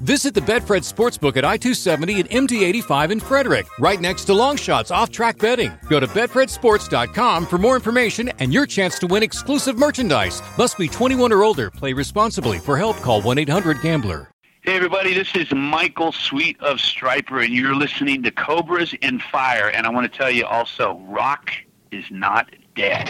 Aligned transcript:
Visit 0.00 0.32
the 0.32 0.40
Betfred 0.40 0.90
Sportsbook 0.90 1.36
at 1.36 1.44
I 1.44 1.56
270 1.56 2.20
and 2.20 2.30
MD 2.30 2.62
85 2.62 3.10
in 3.10 3.20
Frederick, 3.20 3.66
right 3.80 4.00
next 4.00 4.26
to 4.26 4.32
Longshots 4.32 4.92
Off 4.92 5.10
Track 5.10 5.38
Betting. 5.38 5.72
Go 5.88 5.98
to 5.98 6.06
BetfredSports.com 6.06 7.46
for 7.46 7.58
more 7.58 7.74
information 7.74 8.28
and 8.38 8.52
your 8.52 8.64
chance 8.64 8.98
to 9.00 9.08
win 9.08 9.24
exclusive 9.24 9.76
merchandise. 9.76 10.40
Must 10.56 10.78
be 10.78 10.86
21 10.86 11.32
or 11.32 11.42
older. 11.42 11.70
Play 11.70 11.94
responsibly. 11.94 12.58
For 12.58 12.76
help, 12.76 12.96
call 12.98 13.22
1 13.22 13.38
800 13.38 13.82
Gambler. 13.82 14.30
Hey, 14.62 14.76
everybody, 14.76 15.14
this 15.14 15.34
is 15.34 15.50
Michael 15.52 16.12
Sweet 16.12 16.60
of 16.60 16.76
Stryper, 16.76 17.44
and 17.44 17.52
you're 17.52 17.74
listening 17.74 18.22
to 18.22 18.30
Cobras 18.30 18.92
in 19.02 19.18
Fire. 19.18 19.70
And 19.70 19.86
I 19.86 19.90
want 19.90 20.12
to 20.12 20.16
tell 20.16 20.30
you 20.30 20.44
also, 20.44 21.00
rock 21.08 21.50
is 21.90 22.04
not 22.10 22.50
dead. 22.76 23.08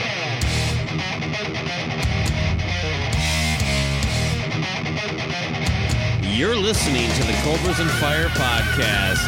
You're 6.39 6.55
listening 6.55 7.11
to 7.11 7.25
the 7.25 7.33
Cobras 7.43 7.81
and 7.81 7.91
Fire 7.99 8.29
podcast. 8.29 9.19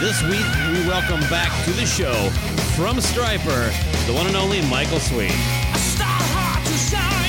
This 0.00 0.20
week, 0.24 0.44
we 0.72 0.84
welcome 0.84 1.20
back 1.30 1.52
to 1.64 1.70
the 1.70 1.86
show 1.86 2.12
from 2.74 2.96
Stryper, 2.96 3.70
the 4.08 4.12
one 4.12 4.26
and 4.26 4.34
only 4.34 4.60
Michael 4.62 4.98
Sweet. 4.98 5.30
A 5.30 5.78
star 5.78 6.58
to 6.64 6.72
shine, 6.72 7.19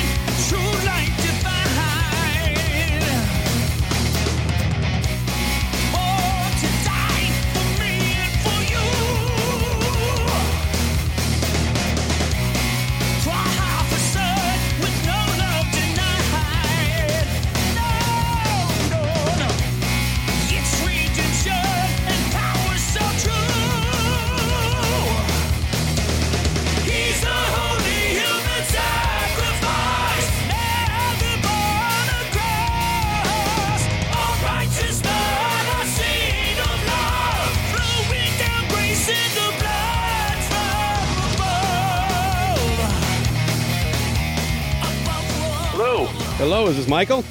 Michael? 47.02 47.24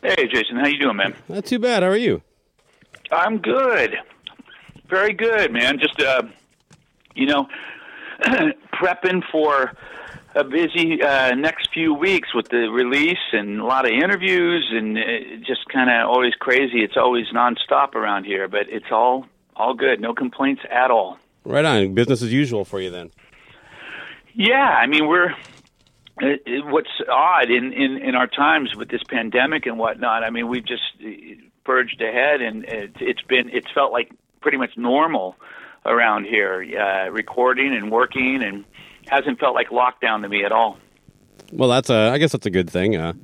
Hey, 0.00 0.26
Jason. 0.32 0.56
How 0.56 0.66
you 0.66 0.78
doing, 0.78 0.96
man? 0.96 1.14
Not 1.28 1.44
too 1.44 1.58
bad. 1.58 1.82
How 1.82 1.90
are 1.90 1.96
you? 1.96 2.22
I'm 3.12 3.36
good. 3.36 3.96
Very 4.88 5.12
good, 5.12 5.52
man. 5.52 5.78
Just, 5.78 6.00
uh, 6.00 6.22
you 7.14 7.26
know, 7.26 7.46
prepping 8.72 9.22
for 9.30 9.74
a 10.34 10.42
busy 10.42 11.02
uh, 11.02 11.34
next 11.34 11.68
few 11.74 11.92
weeks 11.92 12.32
with 12.34 12.48
the 12.48 12.70
release 12.70 13.18
and 13.32 13.60
a 13.60 13.66
lot 13.66 13.84
of 13.84 13.90
interviews 13.90 14.72
and 14.72 14.96
uh, 14.96 15.02
just 15.46 15.68
kind 15.70 15.90
of 15.90 16.08
always 16.08 16.32
crazy. 16.40 16.82
It's 16.82 16.96
always 16.96 17.26
nonstop 17.26 17.94
around 17.94 18.24
here, 18.24 18.48
but 18.48 18.70
it's 18.70 18.90
all 18.90 19.26
all 19.54 19.74
good. 19.74 20.00
No 20.00 20.14
complaints 20.14 20.62
at 20.70 20.90
all. 20.90 21.18
Right 21.44 21.66
on. 21.66 21.92
Business 21.92 22.22
as 22.22 22.32
usual 22.32 22.64
for 22.64 22.80
you 22.80 22.88
then. 22.88 23.10
Yeah, 24.32 24.54
I 24.54 24.86
mean 24.86 25.06
we're. 25.08 25.34
It, 26.20 26.42
it, 26.46 26.64
what's 26.66 26.90
odd 27.10 27.50
in, 27.50 27.72
in 27.72 27.98
in 27.98 28.14
our 28.14 28.28
times 28.28 28.76
with 28.76 28.88
this 28.88 29.02
pandemic 29.08 29.66
and 29.66 29.78
whatnot? 29.78 30.22
I 30.22 30.30
mean, 30.30 30.48
we've 30.48 30.64
just 30.64 30.82
uh, 31.04 31.08
purged 31.64 32.00
ahead, 32.00 32.40
and 32.40 32.64
it, 32.64 32.92
it's 33.00 33.22
been 33.22 33.50
it's 33.50 33.70
felt 33.74 33.92
like 33.92 34.12
pretty 34.40 34.58
much 34.58 34.76
normal 34.76 35.36
around 35.84 36.26
here, 36.26 36.64
uh, 36.78 37.10
recording 37.10 37.74
and 37.74 37.90
working, 37.90 38.42
and 38.44 38.64
hasn't 39.08 39.40
felt 39.40 39.54
like 39.54 39.70
lockdown 39.70 40.22
to 40.22 40.28
me 40.28 40.44
at 40.44 40.52
all. 40.52 40.78
Well, 41.52 41.68
that's 41.68 41.90
a. 41.90 42.10
I 42.12 42.18
guess 42.18 42.32
that's 42.32 42.46
a 42.46 42.50
good 42.50 42.70
thing. 42.70 42.96
Uh, 42.96 43.14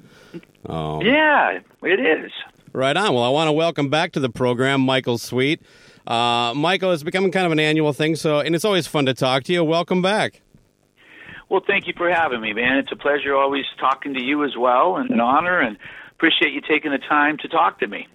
oh. 0.67 1.03
Yeah, 1.03 1.61
it 1.83 2.01
is. 2.01 2.33
Right 2.73 2.97
on. 2.97 3.15
Well, 3.15 3.25
I 3.25 3.29
want 3.29 3.49
to 3.49 3.53
welcome 3.53 3.89
back 3.89 4.13
to 4.13 4.21
the 4.21 4.31
program 4.31 4.81
Michael 4.81 5.19
Sweet. 5.19 5.61
Uh, 6.07 6.53
Michael, 6.57 6.93
it's 6.93 7.03
becoming 7.03 7.31
kind 7.31 7.47
of 7.47 7.53
an 7.53 7.61
annual 7.61 7.93
thing, 7.93 8.17
so 8.17 8.41
and 8.41 8.55
it's 8.55 8.65
always 8.65 8.87
fun 8.87 9.07
to 9.07 9.15
talk 9.15 9.45
to 9.45 9.53
you. 9.53 9.63
Welcome 9.63 10.03
back. 10.03 10.43
Well, 11.51 11.61
thank 11.67 11.87
you 11.87 11.93
for 11.97 12.09
having 12.11 12.41
me, 12.41 12.53
man. 12.55 12.79
It's 12.79 12.93
a 12.93 12.97
pleasure 12.97 13.35
always 13.35 13.65
talking 13.79 14.15
to 14.15 14.23
you 14.23 14.45
as 14.45 14.57
well, 14.57 14.97
and 14.97 15.11
an 15.11 15.21
honor, 15.21 15.61
and 15.61 15.77
appreciate 16.13 16.53
you 16.53 16.61
taking 16.61 16.93
the 16.93 16.99
time 16.99 17.37
to 17.39 17.49
talk 17.49 17.81
to 17.81 17.87
me. 17.87 18.09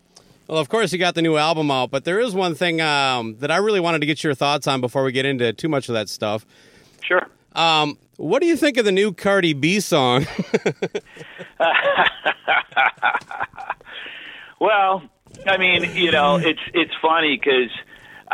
Well, 0.47 0.57
of 0.57 0.69
course, 0.69 0.93
you 0.93 0.99
got 0.99 1.15
the 1.15 1.21
new 1.21 1.37
album 1.37 1.69
out, 1.69 1.91
but 1.91 2.05
there 2.05 2.19
is 2.19 2.33
one 2.33 2.55
thing 2.55 2.79
um, 2.79 3.37
that 3.39 3.51
I 3.51 3.57
really 3.57 3.79
wanted 3.79 3.99
to 3.99 4.05
get 4.05 4.23
your 4.23 4.33
thoughts 4.33 4.67
on 4.67 4.79
before 4.79 5.03
we 5.03 5.11
get 5.11 5.25
into 5.25 5.53
too 5.53 5.67
much 5.67 5.89
of 5.89 5.93
that 5.93 6.07
stuff. 6.09 6.45
Sure. 7.03 7.27
Um, 7.53 7.97
what 8.17 8.41
do 8.41 8.47
you 8.47 8.55
think 8.55 8.77
of 8.77 8.85
the 8.85 8.91
new 8.91 9.11
Cardi 9.11 9.53
B 9.53 9.79
song? 9.79 10.25
Well, 14.59 15.03
I 15.45 15.57
mean, 15.57 15.95
you 15.95 16.11
know, 16.11 16.37
it's 16.37 16.61
it's 16.73 16.93
funny 17.01 17.37
because 17.37 17.69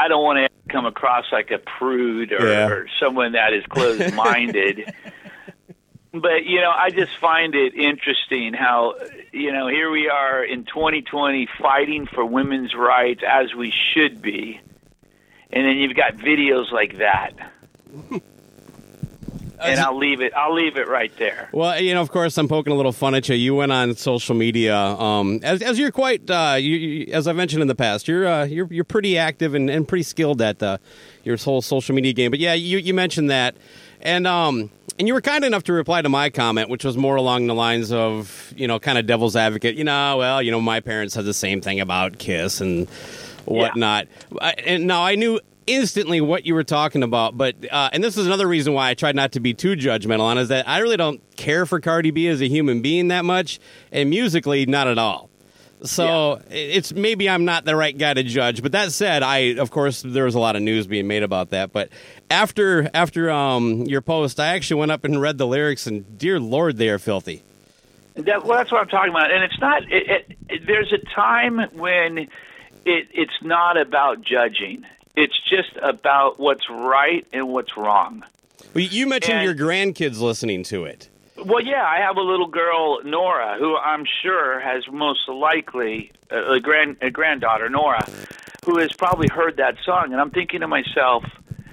I 0.02 0.08
don't 0.08 0.24
want 0.24 0.38
to 0.40 0.72
come 0.74 0.86
across 0.86 1.26
like 1.32 1.52
a 1.52 1.60
prude 1.60 2.32
or, 2.32 2.48
Yeah. 2.48 2.68
or 2.68 2.88
someone 3.00 3.34
that 3.34 3.54
is 3.54 3.64
closed 3.68 4.14
minded. 4.16 4.94
but 6.14 6.46
you 6.46 6.60
know, 6.62 6.72
I 6.76 6.90
just 6.90 7.16
find 7.20 7.54
it 7.56 7.74
interesting 7.76 8.54
how 8.54 8.96
you 9.32 9.52
know 9.52 9.68
here 9.68 9.92
we 9.92 10.10
are 10.10 10.44
in 10.44 10.66
2020 10.66 11.48
fighting 11.62 12.08
for 12.08 12.26
women's 12.26 12.74
rights 12.76 13.22
as 13.28 13.54
we 13.54 13.72
should 13.94 14.22
be, 14.22 14.60
and 15.52 15.66
then 15.66 15.78
you've 15.78 15.96
got 15.96 16.16
videos 16.18 16.72
like 16.72 16.98
that. 16.98 17.32
And 19.62 19.80
I'll 19.80 19.98
leave 19.98 20.22
it. 20.22 20.34
I'll 20.34 20.54
leave 20.54 20.78
it 20.78 20.88
right 20.88 21.16
there. 21.18 21.50
well, 21.52 21.80
you 21.80 21.94
know, 21.94 22.02
of 22.02 22.12
course, 22.12 22.38
I'm 22.38 22.48
poking 22.48 22.74
a 22.74 22.76
little 22.76 22.92
fun 22.92 23.16
at 23.16 23.30
you. 23.30 23.36
You 23.36 23.56
went 23.56 23.72
on 23.72 23.96
social 23.96 24.36
media, 24.36 24.76
um, 24.76 25.40
as, 25.44 25.62
as 25.62 25.78
you're 25.78 25.92
quite, 25.92 26.30
uh, 26.30 26.56
you, 26.60 26.76
you, 26.76 27.14
as 27.14 27.28
I 27.28 27.34
mentioned 27.34 27.62
in 27.62 27.68
the 27.68 27.76
past, 27.76 28.08
you're 28.08 28.28
uh, 28.28 28.46
you're 28.46 28.68
you're 28.72 28.84
pretty 28.84 29.18
active 29.18 29.54
and, 29.54 29.70
and 29.70 29.88
pretty 29.88 30.04
skilled 30.04 30.42
at 30.42 30.62
uh, 30.64 30.78
your 31.24 31.38
whole 31.38 31.62
social 31.62 31.96
media 31.96 32.14
game. 32.14 32.32
But 32.32 32.40
yeah, 32.40 32.54
you, 32.54 32.78
you 32.78 32.94
mentioned 32.94 33.30
that, 33.30 33.56
and 34.02 34.26
um, 34.28 34.72
and 35.00 35.08
you 35.08 35.14
were 35.14 35.22
kind 35.22 35.44
enough 35.44 35.64
to 35.64 35.74
reply 35.74 36.02
to 36.02 36.10
my 36.10 36.30
comment, 36.30 36.70
which 36.70 36.84
was 36.84 36.98
more 36.98 37.16
along 37.16 37.48
the 37.48 37.56
lines 37.56 37.92
of, 37.92 38.54
you 38.56 38.68
know, 38.68 38.80
kind 38.80 38.98
of 38.98 39.08
devil's 39.08 39.36
advocate. 39.36 39.76
You 39.76 39.84
know, 39.84 40.18
well, 40.18 40.42
you 40.42 40.52
know, 40.52 40.62
my 40.62 40.80
parents 40.80 41.14
said 41.14 41.26
the 41.26 41.34
same 41.34 41.62
thing 41.62 41.80
about 41.80 42.20
Kiss 42.20 42.62
and 42.62 42.88
whatnot. 43.46 44.08
I, 44.40 44.52
and 44.66 44.88
now 44.88 45.04
I 45.04 45.16
knew 45.16 45.40
instantly 45.68 46.22
what 46.22 46.46
you 46.46 46.54
were 46.54 46.64
talking 46.64 47.04
about, 47.04 47.38
but 47.38 47.56
uh, 47.72 47.90
and 47.94 48.04
this 48.04 48.18
is 48.18 48.26
another 48.26 48.48
reason 48.48 48.74
why 48.74 48.90
I 48.90 48.94
tried 48.94 49.16
not 49.16 49.34
to 49.34 49.40
be 49.40 49.54
too 49.54 49.76
judgmental 49.76 50.22
on 50.22 50.38
is 50.38 50.50
that 50.50 50.68
I 50.68 50.80
really 50.80 50.98
don't 50.98 51.22
care 51.36 51.66
for 51.66 51.80
Cardi 51.80 52.12
B 52.12 52.28
as 52.28 52.42
a 52.42 52.48
human 52.48 52.82
being 52.82 53.10
that 53.10 53.26
much, 53.26 53.60
and 53.92 54.10
musically 54.10 54.66
not 54.66 54.88
at 54.88 54.98
all. 54.98 55.30
So 55.84 56.40
it's 56.52 56.94
maybe 56.94 57.28
I'm 57.28 57.44
not 57.44 57.66
the 57.66 57.76
right 57.76 57.98
guy 57.98 58.14
to 58.14 58.22
judge. 58.22 58.62
But 58.62 58.72
that 58.74 58.92
said, 58.92 59.24
I 59.24 59.56
of 59.56 59.72
course 59.72 60.04
there 60.04 60.26
was 60.26 60.36
a 60.36 60.40
lot 60.40 60.56
of 60.56 60.62
news 60.62 60.86
being 60.86 61.08
made 61.08 61.24
about 61.24 61.50
that. 61.50 61.72
But 61.72 61.90
after 62.30 62.90
after 62.94 63.32
um, 63.32 63.84
your 63.84 64.02
post, 64.02 64.40
I 64.40 64.48
actually 64.48 64.80
went 64.80 64.92
up 64.92 65.04
and 65.04 65.20
read 65.20 65.38
the 65.38 65.48
lyrics, 65.48 65.88
and 65.88 66.18
dear 66.18 66.40
Lord, 66.40 66.78
they 66.78 66.90
are 66.90 67.00
filthy. 67.00 67.44
That, 68.16 68.46
well, 68.46 68.58
that's 68.58 68.72
what 68.72 68.82
I'm 68.82 68.90
talking 68.90 69.10
about. 69.10 69.32
And 69.32 69.44
it's 69.44 69.60
not. 69.60 69.84
It, 69.84 70.10
it, 70.10 70.38
it, 70.50 70.68
there's 70.68 70.92
a 70.92 71.00
time 71.16 71.60
when 71.74 72.18
it, 72.18 72.30
it's 72.86 73.42
not 73.42 73.78
about 73.78 74.22
judging. 74.22 74.86
It's 75.22 75.40
just 75.48 75.78
about 75.84 76.40
what's 76.40 76.68
right 76.70 77.28
and 77.32 77.50
what's 77.50 77.78
wrong. 77.78 78.24
Well, 78.74 78.84
you 78.84 79.06
mentioned 79.06 79.40
And- 79.40 79.46
your 79.46 79.54
grandkids 79.68 80.20
listening 80.20 80.64
to 80.64 80.86
it. 80.86 81.10
Well, 81.38 81.62
yeah, 81.64 81.84
I 81.86 81.98
have 82.00 82.18
a 82.18 82.22
little 82.22 82.48
girl, 82.48 83.02
Nora, 83.04 83.56
who 83.58 83.76
I'm 83.78 84.04
sure 84.22 84.60
has 84.60 84.84
most 84.92 85.28
likely 85.28 86.12
uh, 86.32 86.54
a 86.54 86.60
grand 86.60 86.98
a 87.02 87.10
granddaughter, 87.10 87.68
Nora, 87.70 88.04
who 88.66 88.78
has 88.78 88.92
probably 88.94 89.28
heard 89.28 89.58
that 89.58 89.76
song, 89.84 90.12
and 90.12 90.22
I'm 90.22 90.30
thinking 90.30 90.60
to 90.62 90.68
myself, 90.68 91.24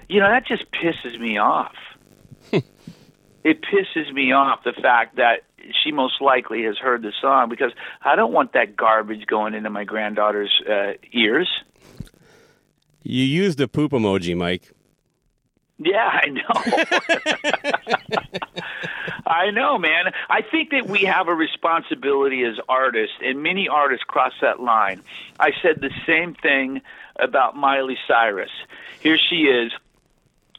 you 0.08 0.20
know, 0.20 0.28
that 0.28 0.46
just 0.46 0.64
pisses 0.72 1.18
me 1.20 1.36
off. 1.38 1.74
it 2.52 3.62
pisses 3.62 4.12
me 4.12 4.32
off 4.32 4.62
the 4.64 4.72
fact 4.72 5.16
that 5.16 5.42
she 5.82 5.92
most 5.92 6.20
likely 6.20 6.62
has 6.64 6.78
heard 6.78 7.02
the 7.02 7.12
song 7.20 7.48
because 7.50 7.72
I 8.02 8.16
don't 8.16 8.32
want 8.32 8.52
that 8.54 8.74
garbage 8.76 9.26
going 9.26 9.54
into 9.54 9.68
my 9.70 9.84
granddaughter's 9.84 10.52
uh, 10.68 10.92
ears. 11.12 11.48
You 13.02 13.24
used 13.24 13.60
a 13.60 13.68
poop 13.68 13.92
emoji, 13.92 14.36
Mike. 14.36 14.72
Yeah, 15.78 16.10
I 16.12 16.26
know. 16.28 16.42
I 19.26 19.50
know, 19.50 19.78
man. 19.78 20.06
I 20.28 20.42
think 20.42 20.70
that 20.70 20.88
we 20.88 21.00
have 21.00 21.28
a 21.28 21.34
responsibility 21.34 22.42
as 22.44 22.54
artists, 22.68 23.14
and 23.22 23.42
many 23.42 23.68
artists 23.68 24.04
cross 24.04 24.32
that 24.40 24.58
line. 24.60 25.02
I 25.38 25.52
said 25.62 25.80
the 25.80 25.90
same 26.06 26.34
thing 26.34 26.80
about 27.18 27.54
Miley 27.56 27.98
Cyrus. 28.08 28.50
Here 29.00 29.18
she 29.18 29.42
is 29.44 29.70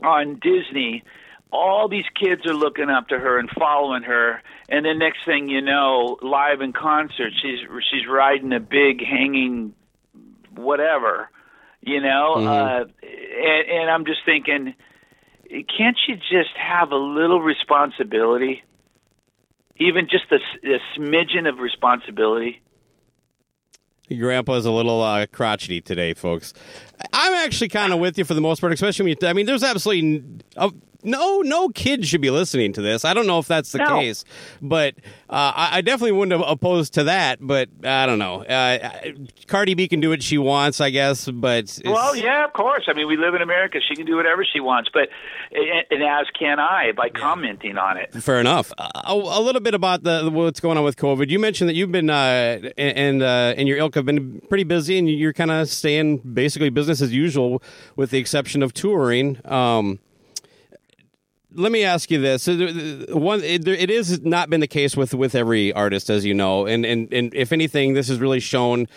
on 0.01 0.35
Disney. 0.35 1.03
All 1.51 1.89
these 1.89 2.05
kids 2.13 2.45
are 2.45 2.53
looking 2.53 2.89
up 2.89 3.07
to 3.09 3.17
her 3.17 3.39
and 3.39 3.49
following 3.49 4.03
her, 4.03 4.41
and 4.69 4.85
the 4.85 4.93
next 4.93 5.25
thing 5.25 5.49
you 5.49 5.61
know, 5.61 6.17
live 6.21 6.61
in 6.61 6.73
concert, 6.73 7.33
she's 7.41 7.59
she's 7.91 8.07
riding 8.07 8.53
a 8.53 8.59
big 8.59 9.03
hanging 9.03 9.73
whatever, 10.55 11.29
you 11.81 12.01
know. 12.01 12.33
Uh, 12.35 12.85
and, 13.01 13.69
and 13.69 13.89
I'm 13.89 14.05
just 14.05 14.19
thinking, 14.25 14.73
can't 15.49 15.97
you 16.07 16.15
just 16.15 16.55
have 16.55 16.91
a 16.91 16.95
little 16.95 17.41
responsibility? 17.41 18.63
Even 19.77 20.09
just 20.09 20.25
a 20.31 20.39
smidgen 20.97 21.47
of 21.47 21.59
responsibility. 21.59 22.61
Grandpa's 24.09 24.65
a 24.65 24.71
little 24.71 25.01
uh, 25.01 25.25
crotchety 25.27 25.81
today, 25.81 26.13
folks. 26.13 26.53
I'm 27.13 27.33
actually 27.33 27.69
kind 27.69 27.93
of 27.93 27.99
with 27.99 28.17
you 28.17 28.25
for 28.25 28.33
the 28.33 28.41
most 28.41 28.59
part, 28.59 28.73
especially 28.73 29.03
when 29.05 29.17
you, 29.21 29.27
I 29.27 29.33
mean, 29.33 29.45
there's 29.45 29.63
absolutely 29.63 30.17
n- 30.17 30.41
uh, 30.57 30.71
no 31.03 31.39
no 31.41 31.69
kid 31.69 32.05
should 32.05 32.21
be 32.21 32.29
listening 32.29 32.73
to 32.73 32.81
this. 32.81 33.05
I 33.05 33.13
don't 33.13 33.27
know 33.27 33.39
if 33.39 33.47
that's 33.47 33.71
the 33.71 33.79
No. 33.79 33.99
case, 33.99 34.25
but 34.61 34.95
uh, 35.29 35.53
I, 35.55 35.69
I 35.77 35.81
definitely 35.81 36.13
wouldn't 36.13 36.39
have 36.39 36.49
opposed 36.49 36.93
to 36.95 37.03
that. 37.05 37.39
But 37.41 37.69
I 37.83 38.05
don't 38.05 38.19
know. 38.19 38.43
Uh, 38.43 38.89
Cardi 39.47 39.73
B 39.73 39.87
can 39.87 39.99
do 39.99 40.09
what 40.09 40.21
she 40.23 40.37
wants, 40.37 40.81
I 40.81 40.89
guess. 40.89 41.27
But 41.29 41.59
it's, 41.65 41.81
Well, 41.85 42.15
yeah, 42.15 42.45
of 42.45 42.53
course. 42.53 42.85
I 42.87 42.93
mean, 42.93 43.07
we 43.07 43.17
live 43.17 43.33
in 43.35 43.41
America. 43.41 43.79
She 43.87 43.95
can 43.95 44.05
do 44.05 44.15
whatever 44.15 44.43
she 44.45 44.59
wants, 44.59 44.89
but 44.93 45.09
and, 45.51 45.85
and 45.91 46.03
as 46.03 46.27
can 46.37 46.59
I 46.59 46.91
by 46.91 47.09
commenting 47.09 47.77
on 47.77 47.97
it. 47.97 48.13
Fair 48.13 48.39
enough. 48.39 48.71
A, 48.77 49.13
a 49.13 49.41
little 49.41 49.61
bit 49.61 49.73
about 49.73 50.03
the 50.03 50.29
what's 50.31 50.59
going 50.59 50.77
on 50.77 50.83
with 50.83 50.97
COVID. 50.97 51.29
You 51.29 51.39
mentioned 51.39 51.69
that 51.69 51.75
you've 51.75 51.91
been 51.91 52.09
uh, 52.09 52.59
and 52.77 53.23
uh, 53.23 53.53
and 53.57 53.67
your 53.67 53.77
ilk 53.77 53.95
have 53.95 54.05
been 54.05 54.41
pretty 54.49 54.63
busy, 54.63 54.97
and 54.97 55.09
you're 55.09 55.33
kind 55.33 55.51
of 55.51 55.69
staying 55.69 56.17
basically 56.17 56.69
business 56.69 57.01
as 57.01 57.13
usual, 57.13 57.61
with 57.95 58.11
the 58.11 58.17
exception 58.17 58.61
of 58.63 58.73
touring. 58.73 59.39
Um, 59.45 59.99
let 61.53 61.71
me 61.71 61.83
ask 61.83 62.11
you 62.11 62.19
this: 62.19 62.47
one, 62.47 63.43
it, 63.43 63.67
it 63.67 63.89
is 63.89 64.21
not 64.21 64.49
been 64.49 64.59
the 64.59 64.67
case 64.67 64.95
with 64.95 65.13
with 65.13 65.35
every 65.35 65.73
artist, 65.73 66.09
as 66.09 66.25
you 66.25 66.33
know, 66.33 66.65
and 66.65 66.85
and 66.85 67.11
and 67.13 67.33
if 67.33 67.51
anything, 67.51 67.93
this 67.93 68.07
has 68.07 68.19
really 68.19 68.39
shown 68.39 68.87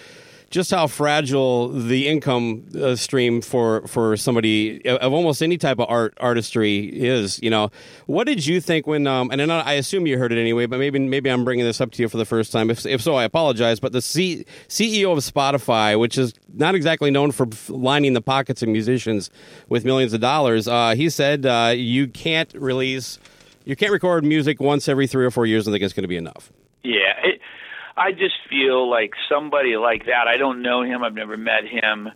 just 0.52 0.70
how 0.70 0.86
fragile 0.86 1.68
the 1.68 2.06
income 2.06 2.68
uh, 2.78 2.94
stream 2.94 3.40
for 3.40 3.86
for 3.88 4.18
somebody 4.18 4.86
of 4.86 5.12
almost 5.12 5.42
any 5.42 5.56
type 5.56 5.78
of 5.80 5.86
art 5.88 6.14
artistry 6.20 6.84
is. 6.84 7.42
You 7.42 7.48
know, 7.48 7.70
what 8.04 8.26
did 8.26 8.46
you 8.46 8.60
think 8.60 8.86
when? 8.86 9.06
Um, 9.06 9.30
and 9.30 9.50
I, 9.50 9.60
I 9.60 9.72
assume 9.72 10.06
you 10.06 10.18
heard 10.18 10.30
it 10.30 10.38
anyway, 10.38 10.66
but 10.66 10.78
maybe 10.78 10.98
maybe 10.98 11.30
I'm 11.30 11.44
bringing 11.44 11.64
this 11.64 11.80
up 11.80 11.90
to 11.92 12.02
you 12.02 12.08
for 12.08 12.18
the 12.18 12.26
first 12.26 12.52
time. 12.52 12.70
If 12.70 12.84
if 12.84 13.00
so, 13.00 13.16
I 13.16 13.24
apologize. 13.24 13.80
But 13.80 13.92
the 13.92 14.02
C, 14.02 14.44
CEO 14.68 15.10
of 15.12 15.18
Spotify, 15.18 15.98
which 15.98 16.18
is 16.18 16.34
not 16.52 16.74
exactly 16.74 17.10
known 17.10 17.32
for 17.32 17.48
lining 17.68 18.12
the 18.12 18.20
pockets 18.20 18.62
of 18.62 18.68
musicians 18.68 19.30
with 19.70 19.86
millions 19.86 20.12
of 20.12 20.20
dollars, 20.20 20.68
uh, 20.68 20.94
he 20.94 21.08
said 21.08 21.46
uh, 21.46 21.72
you 21.74 22.06
can't 22.06 22.52
release. 22.54 23.18
You 23.64 23.74
can't 23.74 23.92
record 23.92 24.24
music 24.24 24.60
once 24.60 24.88
every 24.88 25.06
three 25.06 25.24
or 25.24 25.30
four 25.30 25.46
years 25.46 25.66
and 25.66 25.72
think 25.72 25.82
it's 25.82 25.94
going 25.94 26.02
to 26.02 26.08
be 26.08 26.16
enough. 26.16 26.52
Yeah, 26.82 27.14
it, 27.22 27.40
I 27.96 28.12
just 28.12 28.34
feel 28.48 28.88
like 28.88 29.12
somebody 29.28 29.76
like 29.76 30.06
that. 30.06 30.26
I 30.26 30.36
don't 30.36 30.62
know 30.62 30.82
him. 30.82 31.02
I've 31.02 31.14
never 31.14 31.36
met 31.36 31.64
him. 31.64 32.10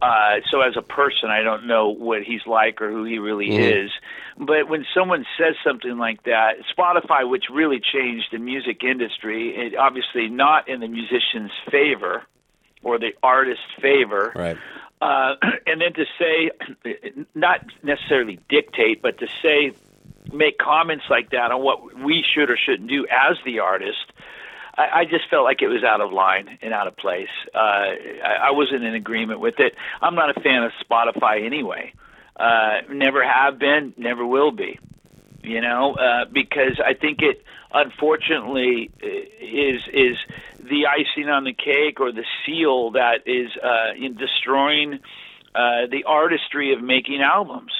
Uh, 0.00 0.36
so 0.50 0.60
as 0.60 0.76
a 0.76 0.82
person, 0.82 1.28
I 1.30 1.42
don't 1.42 1.66
know 1.66 1.88
what 1.88 2.22
he's 2.22 2.46
like 2.46 2.80
or 2.80 2.90
who 2.90 3.04
he 3.04 3.18
really 3.18 3.56
is. 3.56 3.90
But 4.36 4.68
when 4.68 4.86
someone 4.94 5.26
says 5.36 5.56
something 5.64 5.98
like 5.98 6.22
that, 6.24 6.56
Spotify, 6.76 7.28
which 7.28 7.44
really 7.52 7.80
changed 7.80 8.26
the 8.30 8.38
music 8.38 8.84
industry, 8.84 9.54
it 9.56 9.76
obviously 9.76 10.28
not 10.28 10.68
in 10.68 10.80
the 10.80 10.88
musician's 10.88 11.50
favor 11.70 12.22
or 12.82 12.98
the 12.98 13.12
artist's 13.22 13.64
favor. 13.82 14.32
Right. 14.34 14.56
Uh, 15.00 15.34
and 15.66 15.80
then 15.80 15.92
to 15.94 16.04
say, 16.18 17.24
not 17.34 17.60
necessarily 17.82 18.38
dictate, 18.48 19.02
but 19.02 19.18
to 19.18 19.26
say, 19.42 19.72
make 20.32 20.58
comments 20.58 21.04
like 21.10 21.30
that 21.30 21.50
on 21.50 21.62
what 21.62 21.98
we 21.98 22.24
should 22.34 22.50
or 22.50 22.56
shouldn't 22.56 22.88
do 22.88 23.06
as 23.06 23.36
the 23.44 23.60
artist, 23.60 24.12
I, 24.78 25.00
I 25.00 25.04
just 25.04 25.28
felt 25.28 25.44
like 25.44 25.60
it 25.60 25.68
was 25.68 25.82
out 25.82 26.00
of 26.00 26.12
line 26.12 26.58
and 26.62 26.72
out 26.72 26.86
of 26.86 26.96
place. 26.96 27.28
Uh, 27.54 27.58
I, 27.58 28.36
I 28.44 28.50
wasn't 28.52 28.84
in 28.84 28.94
agreement 28.94 29.40
with 29.40 29.58
it. 29.58 29.74
I'm 30.00 30.14
not 30.14 30.36
a 30.36 30.40
fan 30.40 30.62
of 30.62 30.72
Spotify 30.88 31.44
anyway. 31.44 31.92
Uh, 32.36 32.82
never 32.90 33.26
have 33.26 33.58
been, 33.58 33.92
never 33.96 34.24
will 34.24 34.52
be. 34.52 34.78
You 35.42 35.60
know, 35.60 35.94
uh, 35.94 36.24
because 36.32 36.80
I 36.84 36.94
think 36.94 37.20
it 37.22 37.42
unfortunately 37.72 38.90
uh, 39.02 39.06
is 39.40 39.80
is 39.92 40.16
the 40.58 40.86
icing 40.86 41.28
on 41.28 41.44
the 41.44 41.52
cake 41.52 42.00
or 42.00 42.12
the 42.12 42.24
seal 42.44 42.92
that 42.92 43.26
is 43.26 43.50
uh, 43.62 43.94
in 43.96 44.16
destroying 44.16 45.00
uh, 45.54 45.86
the 45.90 46.04
artistry 46.06 46.72
of 46.74 46.82
making 46.82 47.22
albums. 47.22 47.72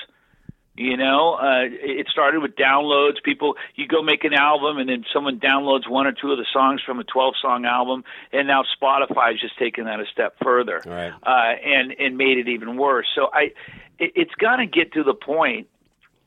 You 0.79 0.97
know, 0.97 1.35
uh, 1.35 1.65
it 1.69 2.07
started 2.09 2.41
with 2.41 2.55
downloads. 2.55 3.21
People, 3.25 3.57
you 3.75 3.89
go 3.89 4.01
make 4.01 4.23
an 4.23 4.33
album, 4.33 4.79
and 4.79 4.89
then 4.89 5.05
someone 5.13 5.41
downloads 5.41 5.89
one 5.91 6.07
or 6.07 6.13
two 6.13 6.31
of 6.31 6.39
the 6.39 6.47
songs 6.53 6.81
from 6.87 7.01
a 7.01 7.05
12-song 7.05 7.65
album, 7.65 8.05
and 8.33 8.47
now 8.47 8.63
Spotify's 8.81 9.41
just 9.41 9.59
taken 9.59 9.87
that 9.87 9.99
a 9.99 10.05
step 10.13 10.37
further, 10.41 10.81
Right. 10.87 11.13
uh, 11.25 11.53
and 11.67 11.91
and 11.99 12.17
made 12.17 12.39
it 12.39 12.47
even 12.49 12.77
worse. 12.77 13.09
So 13.17 13.29
I, 13.33 13.51
it, 13.99 14.13
it's 14.15 14.35
going 14.37 14.61
to 14.61 14.67
get 14.67 14.93
to 14.93 15.03
the 15.03 15.15
point. 15.15 15.67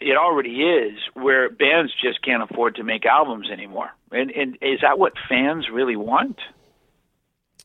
It 0.02 0.18
already 0.18 0.64
is 0.64 1.00
where 1.14 1.50
bands 1.50 1.94
just 2.04 2.22
can't 2.22 2.44
afford 2.44 2.76
to 2.76 2.84
make 2.84 3.06
albums 3.06 3.50
anymore. 3.50 3.92
And 4.12 4.32
and 4.32 4.58
is 4.62 4.82
that 4.82 5.00
what 5.00 5.14
fans 5.30 5.68
really 5.72 5.96
want? 5.96 6.40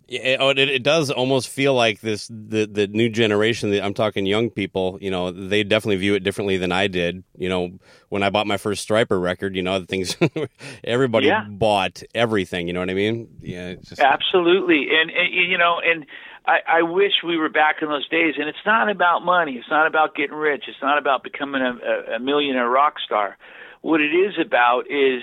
Yeah, 0.08 0.36
oh, 0.38 0.50
it, 0.50 0.58
it 0.58 0.82
does 0.84 1.10
almost 1.10 1.48
feel 1.48 1.74
like 1.74 2.00
this 2.00 2.28
the 2.28 2.66
the 2.66 2.86
new 2.86 3.08
generation. 3.08 3.70
that 3.72 3.84
I'm 3.84 3.94
talking 3.94 4.24
young 4.24 4.50
people. 4.50 4.98
You 5.00 5.10
know, 5.10 5.32
they 5.32 5.64
definitely 5.64 5.96
view 5.96 6.14
it 6.14 6.20
differently 6.20 6.56
than 6.58 6.70
I 6.70 6.86
did. 6.86 7.24
You 7.36 7.48
know, 7.48 7.78
when 8.08 8.22
I 8.22 8.30
bought 8.30 8.46
my 8.46 8.56
first 8.56 8.88
Stryper 8.88 9.20
record, 9.20 9.56
you 9.56 9.62
know, 9.62 9.80
the 9.80 9.86
things 9.86 10.16
everybody 10.84 11.26
Yeah. 11.26 11.44
bought 11.48 12.02
everything. 12.14 12.68
You 12.68 12.72
know 12.74 12.80
what 12.80 12.90
I 12.90 12.94
mean? 12.94 13.28
Yeah, 13.42 13.74
just, 13.74 14.00
Absolutely, 14.00 14.86
and, 14.90 15.10
and 15.10 15.34
you 15.50 15.58
know, 15.58 15.80
and 15.84 16.06
I, 16.46 16.78
I 16.78 16.82
wish 16.82 17.12
we 17.26 17.36
were 17.36 17.48
back 17.48 17.76
in 17.82 17.88
those 17.88 18.08
days. 18.08 18.34
And 18.38 18.48
it's 18.48 18.64
not 18.64 18.88
about 18.88 19.24
money. 19.24 19.54
It's 19.54 19.68
not 19.70 19.88
about 19.88 20.14
getting 20.14 20.36
rich. 20.36 20.64
It's 20.68 20.80
not 20.80 20.98
about 20.98 21.24
becoming 21.24 21.62
a, 21.62 22.12
a, 22.12 22.16
a 22.16 22.18
millionaire 22.20 22.68
rock 22.68 22.94
star. 23.04 23.36
What 23.82 24.00
it 24.00 24.14
is 24.14 24.34
about 24.40 24.82
is, 24.88 25.22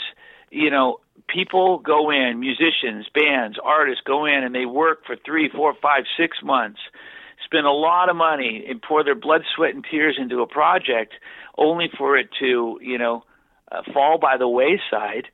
you 0.51 0.69
know, 0.69 0.99
people 1.27 1.79
go 1.79 2.11
in, 2.11 2.39
musicians, 2.39 3.07
bands, 3.13 3.57
artists 3.63 4.01
go 4.05 4.25
in, 4.25 4.43
and 4.43 4.53
they 4.53 4.65
work 4.65 5.05
for 5.05 5.15
three, 5.25 5.49
four, 5.49 5.73
five, 5.81 6.03
six 6.17 6.37
months, 6.43 6.79
spend 7.43 7.65
a 7.65 7.71
lot 7.71 8.09
of 8.09 8.15
money, 8.15 8.65
and 8.67 8.81
pour 8.81 9.03
their 9.03 9.15
blood, 9.15 9.41
sweat, 9.55 9.73
and 9.73 9.85
tears 9.89 10.17
into 10.19 10.41
a 10.41 10.47
project, 10.47 11.13
only 11.57 11.89
for 11.97 12.17
it 12.17 12.29
to, 12.39 12.79
you 12.81 12.97
know, 12.97 13.23
uh, 13.71 13.81
fall 13.93 14.17
by 14.17 14.37
the 14.37 14.47
wayside 14.47 15.27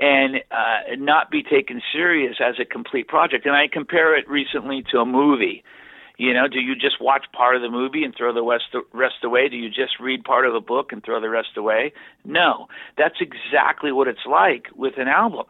and 0.00 0.36
uh, 0.50 0.96
not 0.98 1.30
be 1.30 1.42
taken 1.42 1.80
serious 1.92 2.36
as 2.40 2.56
a 2.60 2.64
complete 2.64 3.06
project. 3.08 3.46
And 3.46 3.54
I 3.54 3.68
compare 3.68 4.16
it 4.18 4.28
recently 4.28 4.84
to 4.90 4.98
a 4.98 5.06
movie. 5.06 5.62
You 6.16 6.32
know, 6.32 6.46
do 6.46 6.60
you 6.60 6.76
just 6.76 7.00
watch 7.00 7.24
part 7.32 7.56
of 7.56 7.62
the 7.62 7.68
movie 7.68 8.04
and 8.04 8.14
throw 8.16 8.32
the 8.32 8.42
rest, 8.42 8.66
rest 8.92 9.16
away? 9.24 9.48
Do 9.48 9.56
you 9.56 9.68
just 9.68 9.98
read 9.98 10.22
part 10.22 10.46
of 10.46 10.54
a 10.54 10.60
book 10.60 10.92
and 10.92 11.02
throw 11.02 11.20
the 11.20 11.28
rest 11.28 11.56
away? 11.56 11.92
No, 12.24 12.68
that's 12.96 13.16
exactly 13.20 13.90
what 13.90 14.06
it's 14.06 14.24
like 14.24 14.66
with 14.76 14.94
an 14.96 15.08
album. 15.08 15.46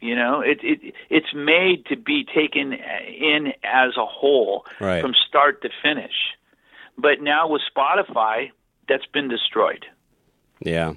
You 0.00 0.16
know, 0.16 0.42
it, 0.42 0.58
it 0.62 0.92
it's 1.08 1.32
made 1.34 1.86
to 1.86 1.96
be 1.96 2.24
taken 2.26 2.74
in 2.74 3.54
as 3.62 3.96
a 3.96 4.04
whole 4.04 4.66
Right. 4.80 5.00
from 5.00 5.14
start 5.26 5.62
to 5.62 5.70
finish. 5.82 6.12
But 6.98 7.22
now 7.22 7.48
with 7.48 7.62
Spotify, 7.74 8.50
that's 8.86 9.06
been 9.06 9.28
destroyed. 9.28 9.86
yeah. 10.60 10.92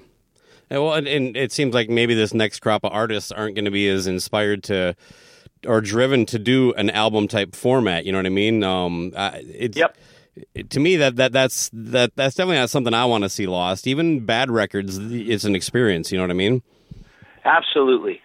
And, 0.70 0.82
well, 0.84 0.92
and, 0.92 1.08
and 1.08 1.34
it 1.34 1.50
seems 1.50 1.72
like 1.72 1.88
maybe 1.88 2.12
this 2.14 2.34
next 2.34 2.60
crop 2.60 2.84
of 2.84 2.92
artists 2.92 3.32
aren't 3.32 3.54
going 3.54 3.64
to 3.64 3.70
be 3.70 3.88
as 3.88 4.06
inspired 4.06 4.62
to 4.64 4.94
or 5.66 5.80
driven 5.80 6.26
to 6.26 6.38
do 6.38 6.72
an 6.74 6.90
album 6.90 7.28
type 7.28 7.54
format. 7.54 8.04
You 8.04 8.12
know 8.12 8.18
what 8.18 8.26
I 8.26 8.30
mean? 8.30 8.62
Um, 8.64 9.12
I- 9.16 9.42
it's, 9.44 9.76
Yep. 9.76 9.96
it- 10.54 10.70
to 10.70 10.80
me 10.80 10.96
that, 10.96 11.16
that 11.16 11.32
that's 11.32 11.68
that 11.72 12.12
that's 12.16 12.36
definitely 12.36 12.58
not 12.58 12.70
something 12.70 12.94
I 12.94 13.04
want 13.06 13.24
to 13.24 13.28
see 13.28 13.46
lost. 13.46 13.86
Even 13.86 14.20
bad 14.24 14.50
records, 14.50 14.98
it's 14.98 15.44
an 15.44 15.54
experience. 15.56 16.12
You 16.12 16.18
know 16.18 16.24
what 16.24 16.30
I 16.30 16.34
mean? 16.34 16.62
Absolutely. 17.44 18.20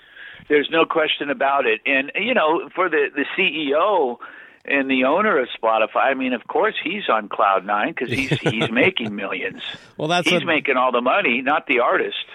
There's 0.50 0.70
no 0.72 0.86
question 0.86 1.30
about 1.30 1.66
it. 1.66 1.82
And 1.86 2.12
you 2.16 2.34
know, 2.34 2.70
for 2.76 2.90
the 2.90 3.08
the 3.16 3.26
CEO 3.38 4.18
and 4.66 4.90
the 4.90 5.06
owner 5.06 5.38
of 5.40 5.48
Spotify, 5.62 6.04
I 6.06 6.14
mean, 6.14 6.34
of 6.34 6.48
course 6.48 6.76
he's 6.84 7.10
on 7.10 7.30
cloud 7.30 7.66
nine 7.66 7.90
because 7.98 8.12
he's 8.12 8.30
he's 8.40 8.70
making 8.72 9.16
millions. 9.16 9.62
Well, 9.98 10.08
that's 10.08 10.28
he's 10.30 10.40
what- 10.42 10.46
making 10.48 10.78
all 10.78 10.92
the 10.92 11.02
money, 11.02 11.42
not 11.42 11.68
the 11.68 11.80
artist. 11.80 12.26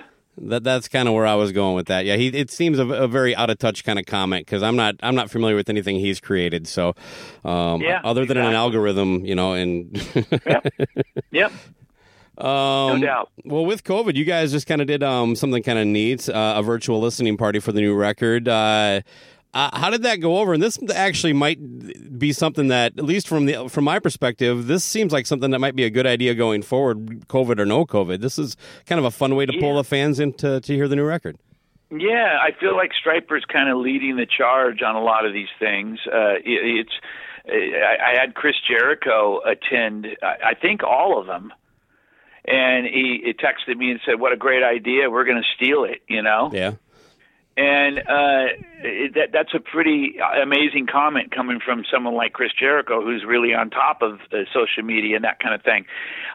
That 0.41 0.63
that's 0.65 0.89
kind 0.89 1.09
of 1.09 1.15
where 1.15 1.27
I 1.27 1.35
was 1.35 1.53
going 1.53 1.75
with 1.75 1.87
that. 1.87 2.05
Yeah, 2.05 2.17
he 2.17 2.29
it 2.29 2.51
seems 2.51 2.79
a, 2.79 2.87
a 2.87 3.09
very 3.09 3.35
out 3.35 3.51
of 3.51 3.59
touch 3.59 3.85
kind 3.85 3.99
of 3.99 4.07
comment 4.07 4.47
because 4.47 4.63
I'm 4.63 4.77
not 4.77 4.95
I'm 5.03 5.15
not 5.15 5.31
familiar 5.31 5.57
with 5.57 5.69
anything 5.69 5.97
he's 5.99 6.21
created. 6.21 6.67
So, 6.69 6.95
um, 7.45 7.81
Yeah, 7.81 8.01
other 8.05 8.25
than 8.25 8.37
an 8.37 8.55
algorithm, 8.55 9.25
you 9.25 9.35
know, 9.35 9.53
and 9.55 9.97
Yep. 10.47 10.67
yep. 11.31 11.53
Um, 12.39 12.47
No 12.47 12.99
doubt. 13.01 13.31
Well, 13.45 13.67
with 13.67 13.83
COVID, 13.83 14.15
you 14.15 14.25
guys 14.25 14.53
just 14.53 14.69
kind 14.69 14.81
of 14.81 14.87
did 14.87 15.03
um, 15.03 15.35
something 15.35 15.61
kind 15.61 15.77
of 15.77 15.89
neat, 15.89 16.29
uh, 16.29 16.55
a 16.57 16.63
virtual 16.63 17.01
listening 17.01 17.37
party 17.37 17.59
for 17.59 17.73
the 17.73 17.81
new 17.81 17.97
record. 17.97 18.47
Uh, 18.47 19.01
uh, 19.55 19.77
how 19.77 19.91
did 19.91 20.03
that 20.03 20.17
go 20.17 20.39
over? 20.39 20.53
And 20.53 20.63
this 20.63 20.79
actually 20.95 21.33
might 21.33 21.59
be 22.19 22.33
something 22.33 22.69
that, 22.69 22.93
at 22.99 23.05
least 23.05 23.27
from 23.27 23.47
the 23.47 23.69
from 23.69 23.85
my 23.85 23.99
perspective, 23.99 24.67
this 24.67 24.85
seems 24.85 25.13
like 25.13 25.27
something 25.27 25.51
that 25.53 25.59
might 25.59 25.75
be 25.75 25.85
a 25.85 25.91
good 25.91 26.07
idea 26.07 26.35
going 26.35 26.63
forward, 26.63 27.27
COVID 27.29 27.59
or 27.59 27.67
no 27.67 27.87
COVID. 27.87 28.21
This 28.21 28.39
is 28.39 28.57
kind 28.87 28.99
of 28.99 29.05
a 29.05 29.11
fun 29.11 29.35
way 29.37 29.47
to 29.47 29.59
pull 29.59 29.77
the 29.77 29.85
fans 29.85 30.21
in 30.21 30.35
to, 30.35 30.61
to 30.61 30.75
hear 30.75 30.87
the 30.87 30.97
new 30.97 31.05
record. 31.05 31.39
Yeah, 31.91 32.39
I 32.43 32.51
feel 32.61 32.77
like 32.77 32.91
Stryper's 32.93 33.47
kind 33.51 33.71
of 33.71 33.79
leading 33.79 34.17
the 34.17 34.27
charge 34.27 34.83
on 34.83 34.95
a 34.95 35.03
lot 35.03 35.25
of 35.25 35.33
these 35.33 35.49
things. 35.59 35.99
Uh, 36.07 36.35
it, 36.45 36.87
it's 36.87 36.93
I, 37.47 38.13
I 38.13 38.21
had 38.21 38.35
Chris 38.35 38.57
Jericho 38.69 39.41
attend, 39.41 40.07
I 40.23 40.51
I 40.51 40.55
think 40.55 40.83
all 40.83 41.19
of 41.19 41.27
them, 41.27 41.53
and 42.45 42.87
he, 42.87 43.23
he 43.25 43.33
texted 43.33 43.79
me 43.79 43.91
and 43.91 44.01
said, 44.05 44.21
"What 44.21 44.33
a 44.33 44.37
great 44.37 44.63
idea! 44.63 45.09
We're 45.09 45.25
going 45.25 45.43
to 45.43 45.49
steal 45.57 45.85
it," 45.85 46.03
you 46.09 46.23
know. 46.23 46.51
Yeah. 46.53 46.73
And 47.59 47.99
uh, 47.99 48.55
it, 48.85 49.15
that 49.15 49.33
that's 49.33 49.53
a 49.53 49.59
pretty 49.59 50.15
amazing 50.41 50.87
comment 50.87 51.35
coming 51.35 51.59
from 51.59 51.83
someone 51.93 52.15
like 52.15 52.33
Chris 52.33 52.53
Jericho, 52.57 53.03
who's 53.03 53.25
really 53.27 53.53
on 53.53 53.71
top 53.71 54.01
of 54.01 54.21
uh, 54.33 54.47
social 54.55 54.85
media 54.85 55.17
and 55.17 55.25
that 55.25 55.41
kind 55.41 55.57
of 55.57 55.63
thing. 55.63 55.85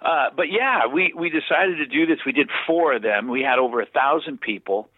Uh, 0.02 0.32
but 0.36 0.52
yeah, 0.52 0.86
we 0.86 1.14
we 1.16 1.30
decided 1.30 1.78
to 1.78 1.86
do 1.86 2.06
this. 2.06 2.20
We 2.26 2.34
did 2.34 2.50
four 2.68 2.94
of 2.94 3.04
them. 3.04 3.30
We 3.30 3.40
had 3.40 3.58
over 3.58 3.80
a 3.80 3.86
thousand 3.86 4.42
people, 4.42 4.90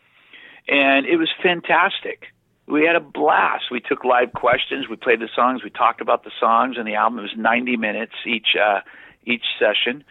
and 0.68 1.06
it 1.06 1.18
was 1.18 1.30
fantastic. 1.44 2.34
We 2.68 2.88
had 2.88 2.96
a 2.96 3.06
blast. 3.06 3.66
We 3.70 3.80
took 3.80 4.04
live 4.04 4.34
questions. 4.34 4.90
We 4.90 4.96
played 4.96 5.20
the 5.20 5.30
songs. 5.36 5.64
We 5.64 5.70
talked 5.70 6.02
about 6.02 6.24
the 6.24 6.32
songs, 6.40 6.78
and 6.80 6.88
the 6.88 6.96
album 6.96 7.20
It 7.20 7.22
was 7.22 7.38
90 7.38 7.78
minutes 7.78 8.14
each 8.26 8.58
uh, 8.60 8.80
each 9.28 9.46
session. 9.60 10.04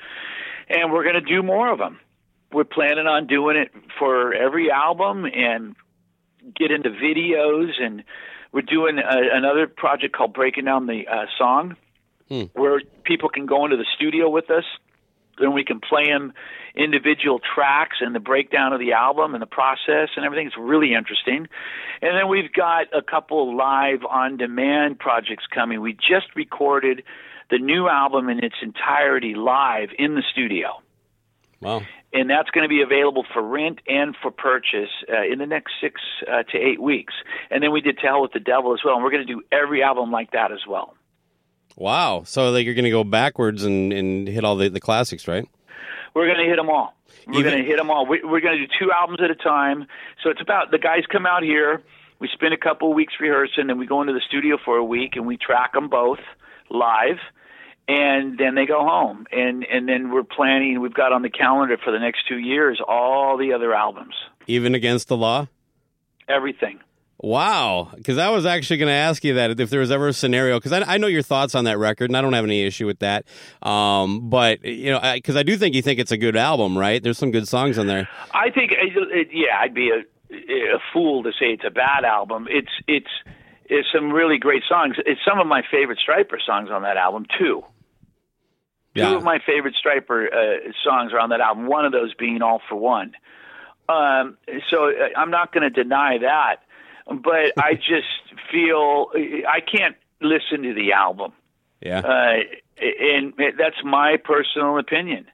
And 0.69 0.93
we're 0.93 1.03
going 1.03 1.17
to 1.17 1.21
do 1.21 1.43
more 1.43 1.73
of 1.73 1.81
them. 1.81 1.99
We're 2.53 2.63
planning 2.63 3.09
on 3.09 3.27
doing 3.27 3.57
it 3.57 3.73
for 3.99 4.33
every 4.33 4.71
album 4.71 5.25
and 5.25 5.75
get 6.57 6.71
into 6.71 6.91
videos 6.91 7.81
and 7.81 8.05
we're 8.53 8.63
doing 8.63 8.99
a, 8.99 9.37
another 9.37 9.67
project 9.67 10.15
called 10.15 10.35
breaking 10.35 10.65
down 10.65 10.87
the 10.87 11.07
uh, 11.09 11.27
song 11.39 11.77
where 12.55 12.81
people 13.05 13.29
can 13.29 13.47
go 13.47 13.65
into 13.65 13.77
the 13.77 13.87
studio 13.97 14.29
with 14.29 14.51
us 14.51 14.65
and 15.39 15.55
we 15.55 15.65
can 15.65 15.81
play 15.81 16.07
them 16.07 16.33
individual 16.75 17.41
tracks 17.55 17.99
and 18.01 18.15
the 18.15 18.21
breakdown 18.21 18.73
of 18.73 18.81
the 18.81 18.93
album 18.93 19.35
and 19.35 19.43
the 19.43 19.47
process 19.47 20.09
and 20.17 20.25
everything. 20.25 20.47
It's 20.47 20.57
really 20.59 20.95
interesting. 20.95 21.49
And 22.03 22.17
then 22.17 22.29
we've 22.29 22.53
got 22.53 22.87
a 22.93 23.03
couple 23.03 23.57
live 23.57 24.05
on 24.09 24.37
demand 24.37 24.99
projects 24.99 25.45
coming. 25.53 25.81
We 25.81 25.93
just 25.93 26.35
recorded 26.35 27.03
the 27.51 27.59
new 27.59 27.89
album 27.89 28.29
in 28.29 28.43
its 28.43 28.57
entirety 28.63 29.35
live 29.35 29.91
in 29.99 30.15
the 30.15 30.23
studio. 30.33 30.81
Wow. 31.61 31.83
And 32.15 32.31
that's 32.31 32.49
going 32.51 32.63
to 32.63 32.69
be 32.69 32.81
available 32.81 33.27
for 33.35 33.43
rent 33.43 33.81
and 33.89 34.17
for 34.23 34.31
purchase 34.31 34.91
uh, 35.13 35.25
in 35.31 35.39
the 35.41 35.47
next 35.47 35.73
six 35.81 36.01
uh, 36.31 36.45
to 36.45 36.57
eight 36.57 36.81
weeks. 36.81 37.13
And 37.51 37.63
then 37.63 37.73
we 37.73 37.81
did 37.81 37.99
Tell 37.99 38.23
with 38.23 38.33
the 38.33 38.41
Devil 38.41 38.73
as 38.73 38.81
well, 38.85 38.95
and 38.95 39.05
we're 39.05 39.11
going 39.11 39.27
to 39.27 39.33
do 39.33 39.43
every 39.53 39.83
album 39.83 40.11
like 40.11 40.31
that 40.31 40.53
as 40.53 40.61
well. 40.67 40.95
Wow. 41.77 42.23
So 42.25 42.51
like 42.51 42.65
you're 42.65 42.75
going 42.75 42.85
to 42.85 42.91
go 42.91 43.05
backwards 43.05 43.65
and, 43.65 43.93
and 43.93 44.29
hit 44.29 44.45
all 44.45 44.57
the, 44.57 44.71
the 44.71 44.81
classics, 44.81 45.27
right? 45.27 45.47
We're 46.15 46.27
going 46.27 46.39
to 46.39 46.49
hit 46.49 46.57
them 46.57 46.71
all. 46.71 46.95
We're 47.27 47.41
Even- 47.41 47.51
going 47.51 47.65
to 47.65 47.69
hit 47.69 47.77
them 47.79 47.91
all. 47.91 48.07
We, 48.07 48.23
we're 48.23 48.41
going 48.41 48.59
to 48.59 48.67
do 48.67 48.73
two 48.79 48.93
albums 48.93 49.19
at 49.23 49.31
a 49.31 49.35
time. 49.35 49.87
So 50.23 50.31
it's 50.31 50.41
about 50.41 50.71
the 50.71 50.79
guys 50.79 51.03
come 51.11 51.27
out 51.27 51.43
here. 51.43 51.83
We 52.21 52.29
spend 52.33 52.55
a 52.55 52.57
couple 52.59 52.91
of 52.91 52.95
weeks 52.95 53.15
rehearsing, 53.21 53.69
and 53.71 53.79
we 53.79 53.87
go 53.87 54.01
into 54.01 54.13
the 54.13 54.23
studio 54.27 54.57
for 54.65 54.77
a 54.77 54.85
week, 54.85 55.17
and 55.17 55.27
we 55.27 55.37
track 55.37 55.73
them 55.73 55.89
both 55.89 56.21
live. 56.71 57.19
And 57.87 58.39
then 58.39 58.55
they 58.55 58.65
go 58.65 58.81
home, 58.81 59.27
and 59.31 59.63
and 59.65 59.87
then 59.87 60.11
we're 60.11 60.23
planning. 60.25 60.81
We've 60.81 60.95
got 60.95 61.13
on 61.13 61.21
the 61.21 61.29
calendar 61.29 61.77
for 61.77 61.91
the 61.91 61.99
next 61.99 62.27
two 62.27 62.39
years 62.39 62.81
all 62.87 63.37
the 63.37 63.53
other 63.53 63.75
albums, 63.75 64.15
Even 64.47 64.75
against 64.75 65.09
the 65.09 65.17
law? 65.17 65.49
everything. 66.29 66.81
Wow, 67.19 67.91
because 67.95 68.19
I 68.19 68.31
was 68.31 68.45
actually 68.45 68.79
going 68.79 68.89
to 68.89 68.93
ask 68.95 69.23
you 69.25 69.35
that 69.35 69.61
if 69.61 69.71
there 69.71 69.81
was 69.81 69.91
ever 69.91 70.09
a 70.09 70.13
scenario, 70.13 70.59
because 70.59 70.73
I, 70.73 70.95
I 70.95 70.99
know 70.99 71.07
your 71.07 71.23
thoughts 71.23 71.55
on 71.55 71.65
that 71.65 71.79
record, 71.79 72.11
and 72.11 72.17
I 72.17 72.21
don't 72.23 72.33
have 72.33 72.45
any 72.45 72.65
issue 72.65 72.87
with 72.87 72.99
that. 72.99 73.25
Um, 73.63 74.29
but 74.29 74.65
you 74.65 74.91
know, 74.91 75.01
because 75.15 75.37
I, 75.37 75.43
do 75.43 75.57
think 75.57 75.75
you 75.75 75.83
think 75.83 76.01
it's 76.01 76.11
a 76.11 76.17
good 76.19 76.37
album, 76.37 76.77
right? 76.77 77.03
There's 77.03 77.19
some 77.19 77.31
good 77.31 77.47
songs 77.47 77.79
on 77.79 77.87
there. 77.87 78.09
I 78.33 78.51
think, 78.51 78.73
it, 78.73 78.93
it, 78.97 79.29
yeah, 79.33 79.59
I'd 79.61 79.75
be 79.75 79.91
a, 79.91 80.35
a 80.35 80.79
fool 80.93 81.23
to 81.23 81.31
say 81.33 81.47
it's 81.53 81.65
a 81.67 81.71
bad 81.71 82.05
album. 82.05 82.47
It's 82.51 82.73
it's 82.89 83.11
it's 83.67 83.89
some 83.95 84.11
really 84.11 84.39
great 84.39 84.63
songs. 84.69 84.97
It's 85.07 85.21
some 85.27 85.39
of 85.39 85.47
my 85.47 85.63
favorite 85.71 85.99
Stryper 86.07 86.39
songs 86.45 86.69
on 86.71 86.83
that 86.83 86.97
album 86.97 87.27
too. 87.39 87.63
Yeah. 88.95 89.11
Two 89.11 89.17
of 89.17 89.25
my 89.25 89.41
favorite 89.45 89.75
Stryper 89.75 90.27
uh, 90.33 90.73
songs 90.85 91.13
are 91.13 91.19
on 91.19 91.31
that 91.31 91.41
album. 91.41 91.67
One 91.67 91.85
of 91.85 91.93
those 91.93 92.15
being 92.15 92.43
"All 92.43 92.61
for 92.69 92.77
One." 92.77 93.13
Um, 93.89 94.39
so 94.71 94.89
uh, 94.89 95.09
I'm 95.17 95.31
not 95.31 95.53
going 95.53 95.63
to 95.63 95.71
deny 95.71 96.19
that, 96.19 96.57
but 97.07 97.53
I 97.59 97.75
just 97.75 98.07
feel 98.51 99.11
I 99.49 99.61
can't 99.61 99.97
listen 100.21 100.63
to 100.63 100.75
the 100.75 100.93
album 100.93 101.33
Yeah, 101.83 101.99
uh, 101.99 102.37
and 102.81 103.35
that's 103.59 103.77
my 103.85 104.17
personal 104.17 104.79
opinion. 104.79 105.27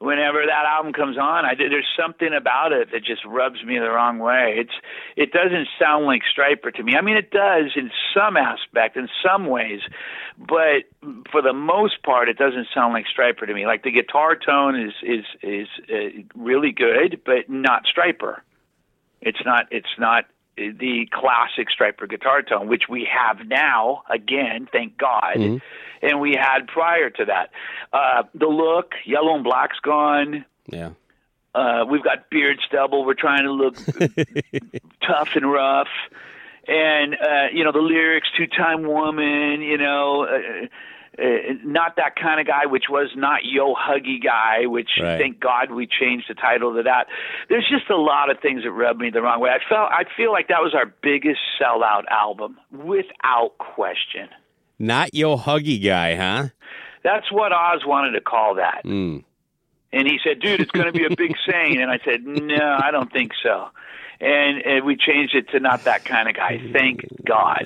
Whenever 0.00 0.44
that 0.46 0.64
album 0.64 0.92
comes 0.92 1.18
on, 1.18 1.44
I 1.44 1.56
there's 1.56 1.88
something 1.98 2.32
about 2.32 2.70
it 2.70 2.92
that 2.92 3.02
just 3.04 3.24
rubs 3.24 3.64
me 3.64 3.78
the 3.78 3.90
wrong 3.90 4.20
way. 4.20 4.54
It's 4.56 4.74
it 5.16 5.32
doesn't 5.32 5.66
sound 5.76 6.06
like 6.06 6.22
Stryper 6.22 6.72
to 6.74 6.82
me. 6.84 6.94
I 6.96 7.00
mean, 7.00 7.16
it 7.16 7.32
does 7.32 7.72
in 7.74 7.90
some 8.14 8.36
aspect, 8.36 8.96
in 8.96 9.08
some 9.26 9.46
ways, 9.46 9.80
but 10.38 10.86
for 11.32 11.42
the 11.42 11.52
most 11.52 12.02
part, 12.04 12.28
it 12.28 12.38
doesn't 12.38 12.68
sound 12.72 12.92
like 12.92 13.06
Stryper 13.06 13.44
to 13.44 13.52
me. 13.52 13.66
Like 13.66 13.82
the 13.82 13.90
guitar 13.90 14.36
tone 14.36 14.78
is 14.80 14.92
is 15.02 15.24
is 15.42 15.68
uh, 15.90 16.22
really 16.36 16.70
good, 16.70 17.20
but 17.24 17.48
not 17.50 17.82
Stryper. 17.84 18.36
It's 19.20 19.40
not. 19.44 19.66
It's 19.72 19.98
not 19.98 20.26
the 20.58 21.08
classic 21.12 21.68
Stryper 21.70 22.08
guitar 22.08 22.42
tone, 22.42 22.68
which 22.68 22.84
we 22.88 23.08
have 23.10 23.46
now 23.46 24.02
again, 24.10 24.68
thank 24.70 24.98
God, 24.98 25.36
and 26.02 26.20
we 26.20 26.32
had 26.32 26.66
prior 26.66 27.10
to 27.10 27.24
that. 27.24 27.50
Uh, 27.92 28.24
the 28.34 28.46
look, 28.46 28.92
yellow 29.06 29.34
and 29.34 29.44
black's 29.44 29.78
gone. 29.80 30.44
yeah. 30.66 30.90
Uh, 31.54 31.84
we've 31.90 32.04
got 32.04 32.30
beard 32.30 32.58
stubble. 32.68 33.04
We're 33.04 33.14
trying 33.14 33.44
to 33.44 33.52
look 33.52 33.74
tough 35.06 35.30
and 35.34 35.50
rough. 35.50 35.88
And, 36.68 37.14
uh, 37.14 37.46
you 37.52 37.64
know, 37.64 37.72
the 37.72 37.80
lyrics, 37.80 38.28
two 38.36 38.46
time 38.46 38.86
woman, 38.86 39.62
you 39.62 39.78
know, 39.78 40.26
uh, 41.18 41.24
uh, 41.24 41.52
not 41.64 41.96
that 41.96 42.14
kind 42.16 42.40
of 42.40 42.46
guy, 42.46 42.66
which 42.66 42.84
was 42.88 43.10
not 43.16 43.40
Yo 43.44 43.74
Huggy 43.74 44.22
guy, 44.22 44.66
which 44.66 44.90
Right. 45.00 45.18
thank 45.18 45.40
God 45.40 45.70
we 45.70 45.86
changed 45.86 46.26
the 46.28 46.34
title 46.34 46.74
to 46.74 46.82
that. 46.84 47.08
There's 47.48 47.68
just 47.68 47.90
a 47.90 47.96
lot 47.96 48.30
of 48.30 48.38
things 48.40 48.62
that 48.62 48.70
rub 48.70 48.98
me 48.98 49.10
the 49.10 49.20
wrong 49.22 49.40
way. 49.40 49.50
I 49.50 49.58
felt 49.68 49.90
I 49.90 50.04
feel 50.16 50.30
like 50.32 50.48
that 50.48 50.60
was 50.62 50.74
our 50.74 50.86
biggest 51.02 51.40
sellout 51.60 52.04
album, 52.10 52.58
without 52.72 53.58
question. 53.58 54.28
Not 54.78 55.12
yo 55.14 55.36
huggy 55.36 55.82
guy, 55.84 56.14
huh? 56.14 56.48
That's 57.02 57.30
what 57.32 57.52
Oz 57.52 57.82
wanted 57.86 58.12
to 58.12 58.20
call 58.20 58.56
that. 58.56 58.82
Mm. 58.84 59.24
And 59.92 60.06
he 60.06 60.18
said, 60.22 60.40
"Dude, 60.40 60.60
it's 60.60 60.70
going 60.70 60.86
to 60.86 60.92
be 60.92 61.04
a 61.04 61.16
big 61.16 61.34
saying." 61.50 61.80
And 61.80 61.90
I 61.90 61.98
said, 62.04 62.24
"No, 62.24 62.78
I 62.82 62.90
don't 62.90 63.10
think 63.12 63.32
so." 63.42 63.68
And, 64.20 64.60
and 64.66 64.84
we 64.84 64.96
changed 64.96 65.34
it 65.36 65.48
to 65.50 65.60
not 65.60 65.84
that 65.84 66.04
kind 66.04 66.28
of 66.28 66.34
guy. 66.34 66.60
Thank 66.72 67.06
God. 67.24 67.64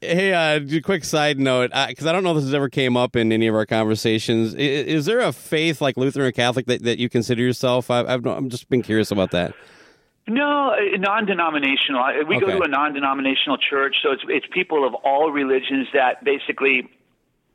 Hey, 0.00 0.32
uh, 0.32 0.60
just 0.60 0.74
a 0.74 0.80
quick 0.80 1.04
side 1.04 1.38
note, 1.40 1.70
because 1.88 2.06
I 2.06 2.12
don't 2.12 2.22
know 2.22 2.30
if 2.30 2.36
this 2.36 2.44
has 2.44 2.54
ever 2.54 2.68
came 2.68 2.96
up 2.96 3.16
in 3.16 3.32
any 3.32 3.46
of 3.48 3.54
our 3.54 3.66
conversations. 3.66 4.54
Is, 4.54 4.86
is 4.86 5.04
there 5.06 5.20
a 5.20 5.32
faith 5.32 5.80
like 5.80 5.96
Lutheran 5.96 6.26
or 6.28 6.32
Catholic 6.32 6.66
that, 6.66 6.82
that 6.84 6.98
you 6.98 7.08
consider 7.08 7.42
yourself? 7.42 7.90
I, 7.90 8.00
i've 8.04 8.24
i'm 8.26 8.48
just 8.48 8.68
been 8.68 8.82
curious 8.82 9.10
about 9.10 9.32
that. 9.32 9.54
No, 10.28 10.70
uh, 10.70 10.96
non-denominational. 10.98 12.00
I- 12.00 12.22
We 12.22 12.38
go 12.38 12.46
to 12.46 12.62
a 12.62 12.68
non-denominational 12.68 13.58
church, 13.58 13.96
so 14.02 14.12
it's 14.12 14.22
it's 14.28 14.46
people 14.52 14.86
of 14.86 14.94
all 14.94 15.32
religions 15.32 15.88
that 15.94 16.22
basically 16.22 16.88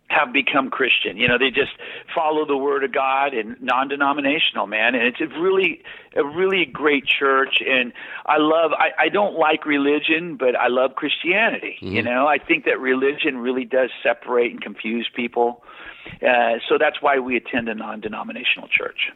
have 0.09 0.31
become 0.31 0.69
Christian. 0.69 1.17
You 1.17 1.27
know, 1.27 1.37
they 1.37 1.49
just 1.49 1.71
follow 2.15 2.45
the 2.45 2.55
word 2.55 2.83
of 2.83 2.93
God 2.93 3.33
and 3.33 3.61
non-denominational, 3.61 4.65
man. 4.65 4.95
And 4.95 5.03
it's 5.03 5.19
a 5.19 5.27
really 5.39 5.83
a 6.15 6.23
really 6.23 6.65
great 6.65 7.05
church 7.05 7.61
and 7.65 7.93
I 8.25 8.37
love 8.37 8.71
I, 8.73 9.05
I 9.05 9.09
don't 9.09 9.37
like 9.37 9.65
religion, 9.65 10.37
but 10.37 10.55
I 10.55 10.67
love 10.67 10.95
Christianity. 10.95 11.77
You 11.81 12.01
know, 12.01 12.25
I 12.27 12.37
think 12.37 12.65
that 12.65 12.79
religion 12.79 13.37
really 13.37 13.65
does 13.65 13.89
separate 14.01 14.51
and 14.51 14.61
confuse 14.61 15.09
people. 15.13 15.63
Uh, 16.21 16.59
so 16.67 16.77
that's 16.79 17.01
why 17.01 17.19
we 17.19 17.35
attend 17.35 17.67
a 17.67 17.75
non-denominational 17.75 18.69
church. 18.69 19.11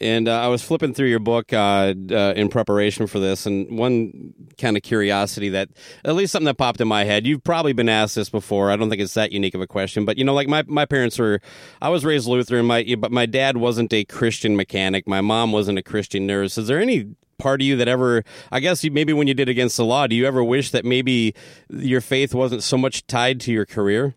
And 0.00 0.28
uh, 0.28 0.40
I 0.40 0.48
was 0.48 0.62
flipping 0.62 0.94
through 0.94 1.08
your 1.08 1.18
book 1.18 1.52
uh, 1.52 1.94
uh, 2.10 2.32
in 2.36 2.48
preparation 2.48 3.06
for 3.06 3.18
this, 3.18 3.46
and 3.46 3.78
one 3.78 4.34
kind 4.58 4.76
of 4.76 4.82
curiosity 4.82 5.48
that, 5.50 5.68
at 6.04 6.14
least 6.14 6.32
something 6.32 6.46
that 6.46 6.58
popped 6.58 6.80
in 6.80 6.88
my 6.88 7.04
head. 7.04 7.26
You've 7.26 7.44
probably 7.44 7.72
been 7.72 7.88
asked 7.88 8.14
this 8.14 8.30
before. 8.30 8.70
I 8.70 8.76
don't 8.76 8.90
think 8.90 9.02
it's 9.02 9.14
that 9.14 9.32
unique 9.32 9.54
of 9.54 9.60
a 9.60 9.66
question, 9.66 10.04
but 10.04 10.18
you 10.18 10.24
know, 10.24 10.34
like 10.34 10.48
my, 10.48 10.64
my 10.66 10.84
parents 10.86 11.18
were, 11.18 11.40
I 11.80 11.88
was 11.88 12.04
raised 12.04 12.26
Lutheran, 12.26 12.66
my 12.66 12.94
but 12.98 13.12
my 13.12 13.26
dad 13.26 13.56
wasn't 13.56 13.92
a 13.92 14.04
Christian 14.04 14.56
mechanic. 14.56 15.06
My 15.08 15.20
mom 15.20 15.52
wasn't 15.52 15.78
a 15.78 15.82
Christian 15.82 16.26
nurse. 16.26 16.58
Is 16.58 16.68
there 16.68 16.80
any 16.80 17.14
part 17.38 17.60
of 17.60 17.66
you 17.66 17.76
that 17.76 17.88
ever, 17.88 18.24
I 18.52 18.60
guess, 18.60 18.84
you, 18.84 18.90
maybe 18.90 19.12
when 19.12 19.26
you 19.26 19.34
did 19.34 19.48
against 19.48 19.76
the 19.76 19.84
law, 19.84 20.06
do 20.06 20.14
you 20.14 20.26
ever 20.26 20.42
wish 20.42 20.70
that 20.70 20.84
maybe 20.84 21.34
your 21.68 22.00
faith 22.00 22.34
wasn't 22.34 22.62
so 22.62 22.78
much 22.78 23.06
tied 23.06 23.40
to 23.40 23.52
your 23.52 23.66
career? 23.66 24.14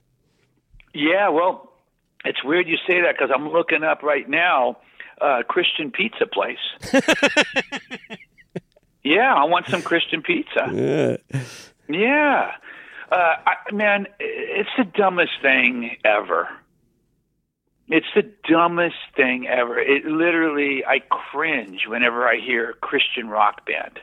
Yeah, 0.94 1.30
well, 1.30 1.72
It's 2.26 2.44
weird 2.44 2.68
you 2.68 2.78
say 2.88 3.02
that 3.02 3.16
because 3.18 3.32
I'm 3.34 3.50
looking 3.50 3.84
up 3.84 4.04
right 4.04 4.28
now 4.28 4.78
uh, 5.22 5.44
Christian 5.48 5.92
pizza 5.92 6.26
place. 6.26 6.58
yeah, 9.04 9.34
I 9.34 9.46
want 9.46 9.68
some 9.68 9.82
Christian 9.82 10.22
pizza. 10.22 11.18
Yeah. 11.90 12.52
Uh, 13.12 13.16
I, 13.16 13.74
man, 13.74 14.08
it's 14.20 14.70
the 14.78 14.84
dumbest 14.84 15.34
thing 15.42 15.98
ever. 16.04 16.50
It's 17.88 18.08
the 18.16 18.30
dumbest 18.50 18.96
thing 19.16 19.48
ever. 19.48 19.80
It 19.80 20.06
literally, 20.06 20.84
I 20.86 21.00
cringe 21.00 21.88
whenever 21.88 22.28
I 22.28 22.38
hear 22.38 22.74
Christian 22.82 23.30
rock 23.30 23.66
band. 23.66 24.00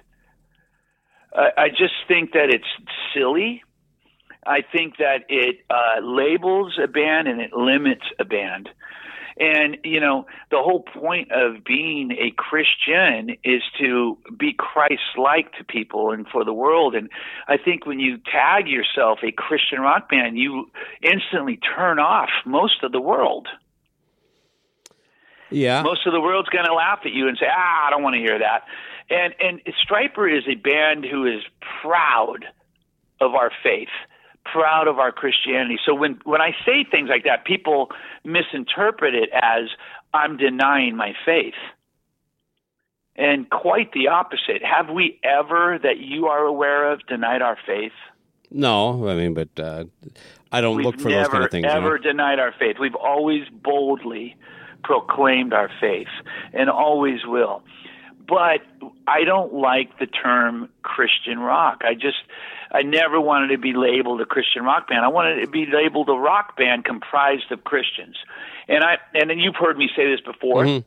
Uh, 1.34 1.50
I 1.58 1.68
just 1.68 1.94
think 2.08 2.32
that 2.32 2.48
it's 2.48 2.64
silly. 3.14 3.62
I 4.46 4.62
think 4.62 4.96
that 4.98 5.24
it 5.28 5.56
uh, 5.68 6.00
labels 6.02 6.78
a 6.82 6.86
band 6.86 7.28
and 7.28 7.40
it 7.40 7.52
limits 7.52 8.04
a 8.18 8.24
band. 8.24 8.70
And, 9.38 9.78
you 9.82 9.98
know, 9.98 10.26
the 10.50 10.58
whole 10.58 10.82
point 10.82 11.32
of 11.32 11.64
being 11.64 12.12
a 12.12 12.32
Christian 12.36 13.36
is 13.42 13.62
to 13.80 14.16
be 14.38 14.52
Christ 14.52 15.18
like 15.18 15.52
to 15.58 15.64
people 15.64 16.12
and 16.12 16.26
for 16.28 16.44
the 16.44 16.52
world. 16.52 16.94
And 16.94 17.10
I 17.48 17.56
think 17.56 17.84
when 17.84 17.98
you 17.98 18.18
tag 18.18 18.68
yourself 18.68 19.18
a 19.24 19.32
Christian 19.32 19.80
rock 19.80 20.08
band, 20.08 20.38
you 20.38 20.70
instantly 21.02 21.58
turn 21.76 21.98
off 21.98 22.30
most 22.46 22.84
of 22.84 22.92
the 22.92 23.00
world. 23.00 23.48
Yeah. 25.50 25.82
Most 25.82 26.06
of 26.06 26.12
the 26.12 26.20
world's 26.20 26.48
going 26.48 26.66
to 26.66 26.74
laugh 26.74 27.00
at 27.04 27.12
you 27.12 27.28
and 27.28 27.36
say, 27.38 27.46
"Ah, 27.48 27.86
I 27.86 27.90
don't 27.90 28.02
want 28.02 28.14
to 28.14 28.20
hear 28.20 28.38
that." 28.38 28.64
And 29.10 29.34
and 29.40 29.60
Stryper 29.86 30.26
is 30.36 30.44
a 30.48 30.54
band 30.54 31.04
who 31.04 31.26
is 31.26 31.42
proud 31.82 32.46
of 33.20 33.34
our 33.34 33.50
faith, 33.62 33.88
proud 34.44 34.88
of 34.88 34.98
our 34.98 35.12
Christianity. 35.12 35.78
So 35.84 35.94
when 35.94 36.20
when 36.24 36.40
I 36.40 36.52
say 36.64 36.84
things 36.90 37.08
like 37.08 37.24
that, 37.24 37.44
people 37.44 37.90
misinterpret 38.24 39.14
it 39.14 39.30
as 39.32 39.70
I'm 40.12 40.36
denying 40.36 40.96
my 40.96 41.14
faith. 41.24 41.54
And 43.16 43.48
quite 43.48 43.92
the 43.92 44.08
opposite. 44.08 44.62
Have 44.64 44.92
we 44.92 45.20
ever, 45.22 45.78
that 45.80 45.98
you 45.98 46.26
are 46.26 46.44
aware 46.44 46.92
of, 46.92 47.06
denied 47.06 47.42
our 47.42 47.56
faith? 47.64 47.92
No, 48.50 49.08
I 49.08 49.14
mean, 49.14 49.34
but 49.34 49.48
uh, 49.58 49.84
I 50.50 50.60
don't 50.60 50.76
We've 50.76 50.86
look 50.86 51.00
for 51.00 51.08
never, 51.08 51.22
those 51.22 51.28
kind 51.28 51.44
of 51.44 51.50
things. 51.50 51.66
ever 51.68 51.98
denied 51.98 52.40
our 52.40 52.52
faith. 52.58 52.76
We've 52.80 52.94
always 52.96 53.42
boldly 53.50 54.36
proclaimed 54.82 55.52
our 55.52 55.70
faith 55.80 56.08
and 56.52 56.68
always 56.68 57.20
will. 57.24 57.62
But 58.26 58.60
I 59.06 59.24
don't 59.24 59.52
like 59.52 59.98
the 59.98 60.06
term 60.06 60.68
Christian 60.82 61.38
rock. 61.38 61.82
I 61.84 61.94
just, 61.94 62.16
I 62.72 62.82
never 62.82 63.20
wanted 63.20 63.48
to 63.48 63.58
be 63.58 63.74
labeled 63.74 64.20
a 64.20 64.24
Christian 64.26 64.64
rock 64.64 64.88
band. 64.88 65.04
I 65.04 65.08
wanted 65.08 65.40
to 65.42 65.46
be 65.46 65.66
labeled 65.66 66.08
a 66.08 66.14
rock 66.14 66.56
band 66.56 66.84
comprised 66.84 67.52
of 67.52 67.64
Christians. 67.64 68.16
And 68.66 68.82
I, 68.82 68.98
and 69.14 69.28
then 69.28 69.38
you've 69.38 69.56
heard 69.56 69.76
me 69.76 69.90
say 69.94 70.10
this 70.10 70.20
before, 70.20 70.64
Mhm. 70.64 70.84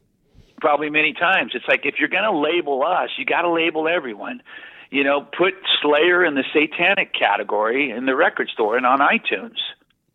probably 0.60 0.89
many 0.89 1.13
times. 1.13 1.51
It's 1.53 1.67
like 1.67 1.86
if 1.86 2.00
you're 2.00 2.10
going 2.10 2.24
to 2.24 2.32
label 2.38 2.84
us, 2.84 3.10
you 3.17 3.25
got 3.25 3.44
to 3.44 3.50
label 3.51 3.88
everyone. 3.88 4.41
You 4.89 5.03
know, 5.03 5.22
put 5.22 5.53
Slayer 5.82 6.24
in 6.25 6.34
the 6.36 6.46
satanic 6.53 7.13
category 7.13 7.91
in 7.91 8.06
the 8.06 8.15
record 8.15 8.50
store 8.50 8.77
and 8.77 8.86
on 8.86 9.00
iTunes. 9.00 9.58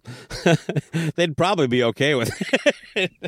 They'd 1.16 1.36
probably 1.36 1.66
be 1.68 1.84
okay 1.84 2.14
with 2.14 2.30
it. 2.96 3.12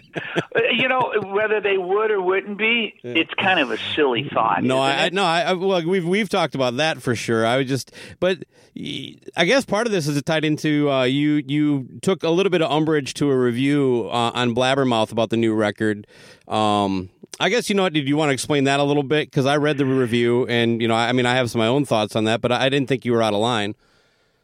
You 0.73 0.89
know, 0.89 1.13
whether 1.27 1.61
they 1.61 1.79
would 1.79 2.11
or 2.11 2.21
wouldn't 2.21 2.59
be, 2.59 2.95
it's 3.03 3.33
kind 3.35 3.61
of 3.61 3.71
a 3.71 3.79
silly 3.95 4.29
thought. 4.29 4.63
No, 4.63 4.79
I, 4.79 5.05
I 5.05 5.09
no, 5.11 5.25
I, 5.25 5.53
well, 5.53 5.87
we've 5.87 6.05
we've 6.05 6.29
talked 6.29 6.55
about 6.55 6.77
that 6.79 7.01
for 7.01 7.15
sure. 7.15 7.47
I 7.47 7.59
was 7.59 7.69
just, 7.69 7.93
but 8.19 8.45
I 8.77 9.45
guess 9.45 9.65
part 9.65 9.87
of 9.87 9.93
this 9.93 10.09
is 10.09 10.21
tied 10.23 10.45
into 10.45 10.91
uh, 10.91 11.05
you. 11.05 11.43
You 11.47 11.89
took 12.03 12.25
a 12.25 12.29
little 12.29 12.51
bit 12.51 12.61
of 12.61 12.71
umbrage 12.71 13.15
to 13.15 13.31
a 13.31 13.39
review 13.39 14.09
uh, 14.11 14.33
on 14.35 14.55
Blabbermouth 14.55 15.13
about 15.13 15.31
the 15.31 15.37
new 15.37 15.55
record. 15.55 16.07
Um, 16.49 17.11
I 17.41 17.49
guess 17.49 17.69
you 17.69 17.77
know 17.77 17.85
what? 17.85 17.93
Did 17.93 18.09
you 18.09 18.17
want 18.17 18.31
to 18.31 18.35
explain 18.35 18.65
that 18.65 18.81
a 18.81 18.85
little 18.85 19.03
bit? 19.03 19.31
Because 19.31 19.47
I 19.47 19.57
read 19.57 19.79
the 19.79 19.87
review, 19.87 20.47
and 20.47 20.83
you 20.83 20.89
know, 20.89 20.95
I, 20.95 21.09
I 21.09 21.13
mean, 21.13 21.27
I 21.27 21.37
have 21.37 21.51
some 21.51 21.61
my 21.61 21.69
own 21.69 21.85
thoughts 21.85 22.17
on 22.17 22.25
that, 22.25 22.41
but 22.41 22.53
I 22.53 22.69
didn't 22.69 22.89
think 22.89 23.05
you 23.05 23.13
were 23.13 23.23
out 23.23 23.33
of 23.33 23.41
line. 23.41 23.75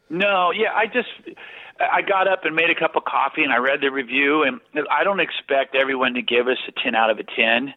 No, 0.08 0.50
yeah, 0.50 0.72
I 0.74 0.86
just 0.86 1.08
I 1.80 2.02
got 2.02 2.28
up 2.28 2.44
and 2.44 2.54
made 2.54 2.68
a 2.68 2.74
cup 2.74 2.94
of 2.94 3.04
coffee 3.04 3.42
and 3.42 3.52
I 3.52 3.56
read 3.56 3.80
the 3.80 3.90
review 3.90 4.42
and 4.42 4.60
I 4.90 5.02
don't 5.02 5.20
expect 5.20 5.74
everyone 5.74 6.14
to 6.14 6.22
give 6.22 6.46
us 6.46 6.58
a 6.68 6.72
10 6.72 6.94
out 6.94 7.10
of 7.10 7.18
a 7.18 7.24
10 7.24 7.74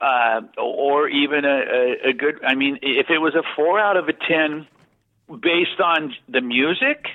uh 0.00 0.40
or 0.56 1.08
even 1.08 1.44
a, 1.44 1.48
a, 1.48 2.10
a 2.10 2.12
good 2.12 2.42
I 2.44 2.54
mean 2.54 2.78
if 2.82 3.10
it 3.10 3.18
was 3.18 3.34
a 3.34 3.42
4 3.56 3.80
out 3.80 3.96
of 3.96 4.08
a 4.08 4.12
10 4.12 4.66
based 5.42 5.80
on 5.82 6.14
the 6.28 6.40
music 6.40 7.08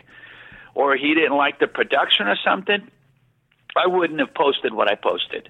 or 0.75 0.95
he 0.95 1.15
didn't 1.15 1.35
like 1.35 1.59
the 1.59 1.67
production 1.67 2.27
or 2.27 2.35
something 2.45 2.87
I 3.75 3.87
wouldn't 3.87 4.19
have 4.19 4.35
posted 4.35 4.71
what 4.71 4.87
I 4.87 4.93
posted. 4.93 5.49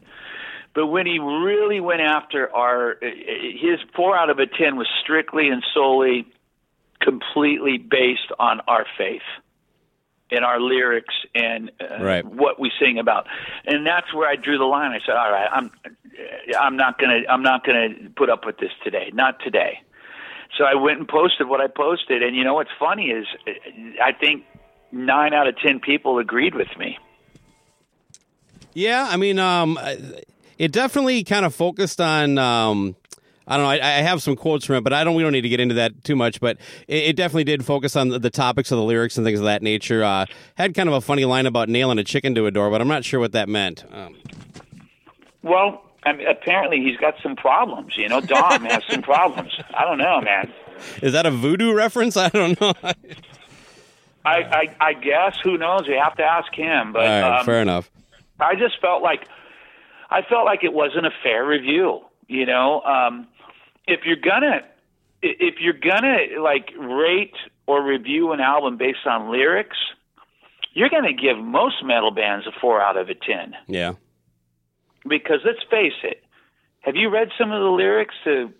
But 0.73 0.87
when 0.87 1.05
he 1.05 1.19
really 1.19 1.81
went 1.81 1.99
after 1.99 2.49
our 2.55 2.97
his 3.01 3.79
4 3.95 4.17
out 4.17 4.29
of 4.29 4.39
a 4.39 4.47
10 4.47 4.77
was 4.77 4.87
strictly 5.01 5.49
and 5.49 5.61
solely 5.73 6.25
completely 7.01 7.77
based 7.77 8.31
on 8.39 8.61
our 8.61 8.85
faith 8.97 9.21
and 10.33 10.43
our 10.43 10.59
lyrics 10.59 11.13
and 11.35 11.71
uh, 11.79 12.03
Right. 12.03 12.25
what 12.25 12.59
we 12.59 12.71
sing 12.79 12.97
about. 12.99 13.27
And 13.65 13.85
that's 13.85 14.13
where 14.13 14.27
I 14.29 14.35
drew 14.35 14.57
the 14.57 14.65
line. 14.65 14.91
I 14.91 14.99
said, 15.05 15.15
"All 15.15 15.31
right, 15.31 15.47
I'm 15.51 15.71
I'm 16.59 16.75
not 16.77 16.97
going 16.99 17.23
to 17.23 17.29
I'm 17.31 17.43
not 17.43 17.65
going 17.65 17.95
to 18.03 18.09
put 18.09 18.29
up 18.29 18.45
with 18.45 18.57
this 18.57 18.71
today. 18.83 19.11
Not 19.13 19.39
today." 19.43 19.79
So 20.57 20.65
I 20.65 20.75
went 20.75 20.99
and 20.99 21.07
posted 21.07 21.47
what 21.47 21.61
I 21.61 21.67
posted 21.67 22.21
and 22.21 22.35
you 22.35 22.43
know 22.43 22.53
what's 22.53 22.69
funny 22.77 23.07
is 23.07 23.25
uh, 23.47 23.51
I 24.03 24.11
think 24.11 24.43
9 24.91 25.33
out 25.33 25.47
of 25.47 25.57
10 25.57 25.79
people 25.79 26.19
agreed 26.19 26.53
with 26.53 26.67
me. 26.77 26.97
Yeah, 28.73 29.07
I 29.09 29.17
mean, 29.17 29.39
um, 29.39 29.79
it 30.57 30.71
definitely 30.71 31.23
kind 31.23 31.45
of 31.45 31.53
focused 31.55 31.99
on. 32.01 32.37
Um, 32.37 32.95
I 33.47 33.57
don't 33.57 33.65
know. 33.65 33.69
I, 33.71 33.75
I 33.75 34.01
have 34.01 34.21
some 34.21 34.35
quotes 34.35 34.65
from 34.65 34.77
it, 34.77 34.83
but 34.83 34.93
I 34.93 35.03
don't. 35.03 35.15
We 35.15 35.23
don't 35.23 35.33
need 35.33 35.41
to 35.41 35.49
get 35.49 35.59
into 35.59 35.75
that 35.75 36.03
too 36.03 36.15
much. 36.15 36.39
But 36.39 36.57
it, 36.87 37.03
it 37.03 37.15
definitely 37.15 37.43
did 37.43 37.65
focus 37.65 37.95
on 37.95 38.09
the, 38.09 38.19
the 38.19 38.29
topics 38.29 38.71
of 38.71 38.77
the 38.77 38.83
lyrics 38.83 39.17
and 39.17 39.25
things 39.25 39.39
of 39.39 39.45
that 39.45 39.61
nature. 39.61 40.03
Uh, 40.03 40.25
had 40.55 40.73
kind 40.73 40.87
of 40.87 40.95
a 40.95 41.01
funny 41.01 41.25
line 41.25 41.45
about 41.45 41.69
nailing 41.69 41.97
a 41.99 42.03
chicken 42.03 42.33
to 42.35 42.45
a 42.45 42.51
door, 42.51 42.69
but 42.69 42.79
I'm 42.81 42.87
not 42.87 43.03
sure 43.03 43.19
what 43.19 43.31
that 43.33 43.49
meant. 43.49 43.83
Um, 43.91 44.15
Well, 45.41 45.81
I 46.03 46.13
mean, 46.13 46.27
apparently 46.27 46.81
he's 46.81 46.97
got 46.97 47.15
some 47.21 47.35
problems, 47.35 47.97
you 47.97 48.07
know. 48.09 48.21
Dom 48.21 48.63
has 48.65 48.83
some 48.89 49.01
problems. 49.13 49.53
I 49.73 49.83
don't 49.85 49.97
know, 49.97 50.21
man. 50.21 50.51
is 51.01 51.13
that 51.13 51.25
a 51.25 51.31
voodoo 51.31 51.73
reference? 51.73 52.15
I 52.17 52.29
don't 52.29 52.59
know. 52.61 52.73
I, 54.25 54.37
I, 54.37 54.75
I 54.79 54.93
guess 54.93 55.37
who 55.43 55.57
knows? 55.57 55.83
You 55.87 55.99
have 56.01 56.15
to 56.15 56.23
ask 56.23 56.53
him. 56.53 56.93
But 56.93 56.99
right, 56.99 57.39
um, 57.39 57.45
fair 57.45 57.61
enough. 57.61 57.91
I 58.39 58.55
just 58.55 58.79
felt 58.79 59.03
like 59.03 59.27
I 60.09 60.21
felt 60.21 60.45
like 60.45 60.63
it 60.63 60.73
wasn't 60.73 61.05
a 61.05 61.11
fair 61.23 61.45
review. 61.45 62.01
You 62.27 62.45
know, 62.45 62.81
um, 62.81 63.27
if 63.87 64.01
you're 64.05 64.15
gonna 64.15 64.61
if 65.21 65.55
you're 65.59 65.73
gonna 65.73 66.41
like 66.41 66.71
rate 66.77 67.35
or 67.65 67.83
review 67.83 68.31
an 68.31 68.39
album 68.39 68.77
based 68.77 69.05
on 69.05 69.31
lyrics, 69.31 69.77
you're 70.73 70.89
gonna 70.89 71.13
give 71.13 71.37
most 71.37 71.83
metal 71.83 72.11
bands 72.11 72.45
a 72.47 72.51
four 72.59 72.81
out 72.81 72.97
of 72.97 73.09
a 73.09 73.15
ten. 73.15 73.55
Yeah. 73.67 73.93
Because 75.07 75.39
let's 75.45 75.63
face 75.69 75.93
it, 76.03 76.23
have 76.81 76.95
you 76.95 77.09
read 77.09 77.29
some 77.37 77.51
of 77.51 77.61
the 77.61 77.69
lyrics 77.69 78.15
to 78.23 78.53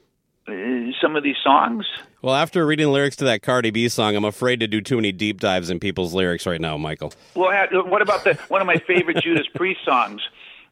uh, 0.48 0.92
some 1.02 1.16
of 1.16 1.24
these 1.24 1.38
songs? 1.44 1.86
Well, 2.22 2.36
after 2.36 2.66
reading 2.66 2.88
the 2.88 2.92
lyrics 2.92 3.18
to 3.18 3.26
that 3.26 3.42
Cardi 3.42 3.72
B 3.72 3.90
song, 3.90 4.16
I'm 4.16 4.26
afraid 4.26 4.60
to 4.62 4.68
do 4.68 4.82
too 4.82 4.96
many 4.96 5.12
deep 5.12 5.40
dives 5.40 5.70
in 5.70 5.80
people's 5.80 6.14
lyrics 6.14 6.46
right 6.46 6.60
now, 6.60 6.78
Michael. 6.78 7.14
Well, 7.36 7.52
what 7.86 8.02
about 8.02 8.24
the 8.24 8.36
one 8.48 8.62
of 8.62 8.68
my 8.68 8.78
favorite 8.78 9.18
Judas 9.24 9.48
Priest 9.54 9.82
songs? 9.86 10.22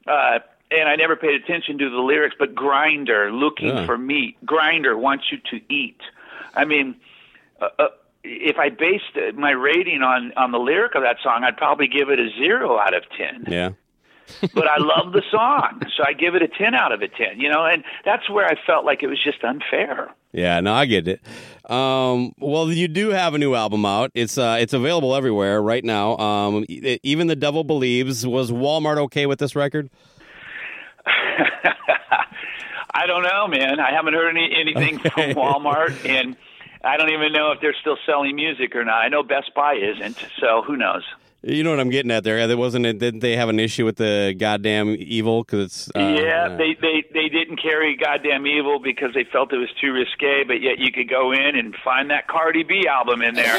Uh, 0.07 0.39
and 0.71 0.87
I 0.89 0.95
never 0.95 1.15
paid 1.15 1.35
attention 1.43 1.77
to 1.79 1.89
the 1.89 1.97
lyrics, 1.97 2.35
but 2.39 2.55
Grinder, 2.55 3.31
looking 3.31 3.67
Yeah. 3.67 3.85
for 3.85 3.97
meat. 3.97 4.37
Grinder 4.45 4.97
wants 4.97 5.25
you 5.31 5.37
to 5.51 5.61
eat. 5.73 5.99
I 6.55 6.65
mean, 6.65 6.95
uh, 7.61 7.67
uh, 7.79 7.87
if 8.23 8.57
I 8.57 8.69
based 8.69 9.17
my 9.35 9.51
rating 9.51 10.01
on 10.03 10.31
on 10.37 10.51
the 10.51 10.59
lyric 10.59 10.95
of 10.95 11.03
that 11.03 11.17
song, 11.23 11.43
I'd 11.43 11.57
probably 11.57 11.87
give 11.87 12.09
it 12.09 12.19
a 12.19 12.29
zero 12.37 12.77
out 12.79 12.93
of 12.93 13.03
ten. 13.17 13.45
Yeah. 13.47 13.71
but 14.53 14.65
I 14.67 14.77
love 14.77 15.11
the 15.11 15.23
song, 15.29 15.81
so 15.97 16.03
I 16.07 16.13
give 16.13 16.35
it 16.35 16.41
a 16.41 16.47
ten 16.47 16.73
out 16.75 16.91
of 16.93 17.01
a 17.01 17.07
ten. 17.07 17.39
You 17.39 17.49
know, 17.49 17.65
and 17.65 17.83
that's 18.05 18.29
where 18.29 18.45
I 18.45 18.55
felt 18.65 18.85
like 18.85 19.03
it 19.03 19.07
was 19.07 19.21
just 19.21 19.43
unfair. 19.43 20.09
Yeah, 20.33 20.61
no, 20.61 20.73
I 20.73 20.85
get 20.85 21.07
it. 21.07 21.19
Um, 21.69 22.31
well, 22.37 22.71
you 22.71 22.87
do 22.87 23.09
have 23.09 23.33
a 23.33 23.37
new 23.37 23.55
album 23.55 23.85
out. 23.85 24.11
It's 24.13 24.37
uh, 24.37 24.57
it's 24.59 24.73
available 24.73 25.15
everywhere 25.15 25.61
right 25.61 25.83
now. 25.83 26.15
Um, 26.17 26.65
even 26.69 27.27
the 27.27 27.35
devil 27.35 27.63
believes. 27.63 28.25
Was 28.25 28.51
Walmart 28.51 28.97
okay 28.97 29.25
with 29.25 29.39
this 29.39 29.55
record? 29.55 29.89
I 32.93 33.05
don't 33.07 33.23
know, 33.23 33.47
man. 33.47 33.79
I 33.79 33.91
haven't 33.91 34.13
heard 34.13 34.29
any, 34.29 34.49
anything 34.59 34.99
Okay. 34.99 35.33
from 35.33 35.41
Walmart, 35.41 36.07
and 36.07 36.35
I 36.83 36.97
don't 36.97 37.11
even 37.11 37.31
know 37.33 37.51
if 37.51 37.61
they're 37.61 37.75
still 37.79 37.97
selling 38.05 38.35
music 38.35 38.75
or 38.75 38.83
not. 38.83 38.95
I 38.95 39.07
know 39.07 39.23
Best 39.23 39.51
Buy 39.55 39.75
isn't, 39.75 40.17
so 40.39 40.61
who 40.65 40.75
knows? 40.77 41.03
You 41.43 41.63
know 41.63 41.71
what 41.71 41.79
I'm 41.79 41.89
getting 41.89 42.11
at 42.11 42.23
there. 42.23 42.45
There 42.47 42.55
wasn't. 42.57 42.99
Did 42.99 43.19
they 43.21 43.35
have 43.35 43.49
an 43.49 43.59
issue 43.59 43.83
with 43.83 43.95
the 43.95 44.35
goddamn 44.37 44.89
evil? 44.99 45.43
Because 45.43 45.65
it's 45.65 45.89
uh, 45.95 45.99
yeah, 45.99 46.49
they, 46.55 46.75
they 46.79 47.03
they 47.15 47.29
didn't 47.29 47.57
carry 47.59 47.95
goddamn 47.97 48.45
evil 48.45 48.77
because 48.77 49.15
they 49.15 49.23
felt 49.23 49.51
it 49.51 49.57
was 49.57 49.69
too 49.81 49.91
risque, 49.91 50.43
but 50.45 50.61
yet 50.61 50.77
you 50.77 50.91
could 50.91 51.09
go 51.09 51.31
in 51.31 51.55
and 51.55 51.75
find 51.83 52.11
that 52.11 52.27
Cardi 52.27 52.61
B 52.61 52.85
album 52.87 53.23
in 53.23 53.33
there. 53.33 53.57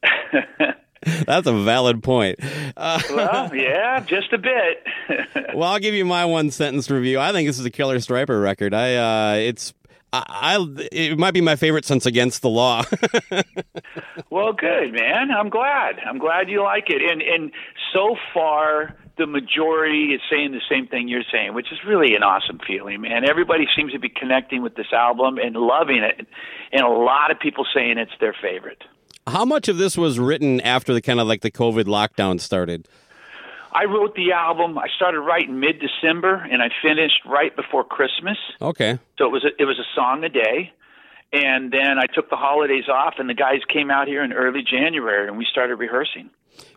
That's 1.26 1.46
a 1.46 1.52
valid 1.52 2.02
point. 2.02 2.38
Uh, 2.76 3.00
Well, 3.10 3.54
yeah, 3.54 4.00
just 4.00 4.32
a 4.32 4.38
bit. 4.38 4.86
well, 5.54 5.64
I'll 5.64 5.78
give 5.78 5.94
you 5.94 6.04
my 6.04 6.24
one 6.24 6.50
sentence 6.50 6.90
review. 6.90 7.18
I 7.18 7.32
think 7.32 7.48
this 7.48 7.58
is 7.58 7.64
a 7.64 7.70
killer 7.70 7.96
Stryper 7.96 8.42
record. 8.42 8.74
I 8.74 8.94
uh, 8.94 9.36
it's 9.36 9.74
I, 10.12 10.24
I 10.28 10.86
it 10.92 11.18
might 11.18 11.34
be 11.34 11.40
my 11.40 11.56
favorite 11.56 11.84
since 11.84 12.06
Against 12.06 12.42
the 12.42 12.48
Law. 12.48 12.82
well, 14.30 14.52
good 14.52 14.92
man. 14.92 15.30
I'm 15.30 15.50
glad. 15.50 15.96
I'm 16.06 16.18
glad 16.18 16.48
you 16.48 16.62
like 16.62 16.88
it. 16.88 17.02
And 17.02 17.22
and 17.22 17.52
so 17.92 18.16
far, 18.32 18.96
the 19.18 19.26
majority 19.26 20.14
is 20.14 20.20
saying 20.30 20.52
the 20.52 20.62
same 20.70 20.86
thing 20.86 21.08
you're 21.08 21.22
saying, 21.30 21.54
which 21.54 21.70
is 21.72 21.78
really 21.86 22.14
an 22.14 22.22
awesome 22.22 22.58
feeling, 22.66 23.00
man. 23.02 23.28
Everybody 23.28 23.66
seems 23.76 23.92
to 23.92 23.98
be 23.98 24.08
connecting 24.08 24.62
with 24.62 24.74
this 24.74 24.92
album 24.92 25.38
and 25.38 25.56
loving 25.56 26.02
it, 26.02 26.26
and 26.72 26.82
a 26.82 26.88
lot 26.88 27.30
of 27.30 27.38
people 27.38 27.66
saying 27.74 27.98
it's 27.98 28.12
their 28.20 28.34
favorite. 28.40 28.82
How 29.28 29.44
much 29.44 29.68
of 29.68 29.78
this 29.78 29.96
was 29.96 30.18
written 30.18 30.60
after 30.62 30.94
the 30.94 31.02
kind 31.02 31.20
of 31.20 31.26
like 31.26 31.42
the 31.42 31.50
COVID 31.50 31.84
lockdown 31.84 32.40
started? 32.40 32.88
I 33.72 33.84
wrote 33.84 34.14
the 34.14 34.32
album. 34.32 34.78
I 34.78 34.86
started 34.96 35.20
writing 35.20 35.60
mid 35.60 35.80
December, 35.80 36.36
and 36.50 36.62
I 36.62 36.68
finished 36.82 37.20
right 37.26 37.54
before 37.54 37.84
Christmas. 37.84 38.38
Okay. 38.60 38.98
So 39.18 39.26
it 39.26 39.32
was 39.32 39.44
a, 39.44 39.62
it 39.62 39.66
was 39.66 39.78
a 39.78 39.84
song 39.94 40.24
a 40.24 40.28
day, 40.28 40.72
and 41.32 41.70
then 41.70 41.98
I 41.98 42.06
took 42.06 42.30
the 42.30 42.36
holidays 42.36 42.88
off, 42.88 43.14
and 43.18 43.28
the 43.28 43.34
guys 43.34 43.60
came 43.72 43.90
out 43.90 44.08
here 44.08 44.24
in 44.24 44.32
early 44.32 44.62
January, 44.62 45.28
and 45.28 45.36
we 45.36 45.46
started 45.50 45.76
rehearsing. 45.76 46.30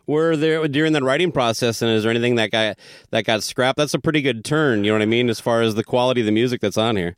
Were 0.05 0.35
there 0.35 0.67
during 0.67 0.93
that 0.93 1.03
writing 1.03 1.31
process, 1.31 1.81
and 1.81 1.89
is 1.91 2.03
there 2.03 2.11
anything 2.11 2.35
that 2.35 2.51
got 2.51 2.77
that 3.11 3.23
got 3.23 3.43
scrapped? 3.43 3.77
That's 3.77 3.93
a 3.93 3.99
pretty 3.99 4.21
good 4.21 4.43
turn. 4.43 4.83
You 4.83 4.91
know 4.91 4.95
what 4.95 5.01
I 5.01 5.05
mean, 5.05 5.29
as 5.29 5.39
far 5.39 5.61
as 5.61 5.75
the 5.75 5.83
quality 5.83 6.21
of 6.21 6.25
the 6.25 6.31
music 6.31 6.59
that's 6.59 6.77
on 6.77 6.97
here. 6.97 7.15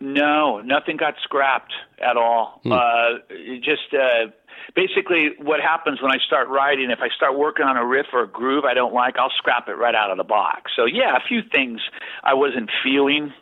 No, 0.00 0.60
nothing 0.60 0.96
got 0.96 1.14
scrapped 1.22 1.72
at 1.98 2.16
all. 2.16 2.60
Hmm. 2.62 2.72
Uh, 2.72 2.78
just 3.62 3.94
uh, 3.94 4.26
basically 4.74 5.30
what 5.38 5.60
happens 5.60 6.00
when 6.00 6.10
I 6.10 6.18
start 6.26 6.48
writing. 6.48 6.90
If 6.90 7.00
I 7.00 7.08
start 7.14 7.38
working 7.38 7.66
on 7.66 7.76
a 7.76 7.84
riff 7.84 8.06
or 8.12 8.22
a 8.22 8.28
groove 8.28 8.64
I 8.64 8.74
don't 8.74 8.94
like, 8.94 9.16
I'll 9.18 9.32
scrap 9.36 9.68
it 9.68 9.74
right 9.74 9.94
out 9.94 10.10
of 10.10 10.16
the 10.16 10.24
box. 10.24 10.72
So 10.76 10.86
yeah, 10.86 11.16
a 11.16 11.26
few 11.26 11.40
things 11.52 11.80
I 12.22 12.34
wasn't 12.34 12.70
feeling. 12.82 13.32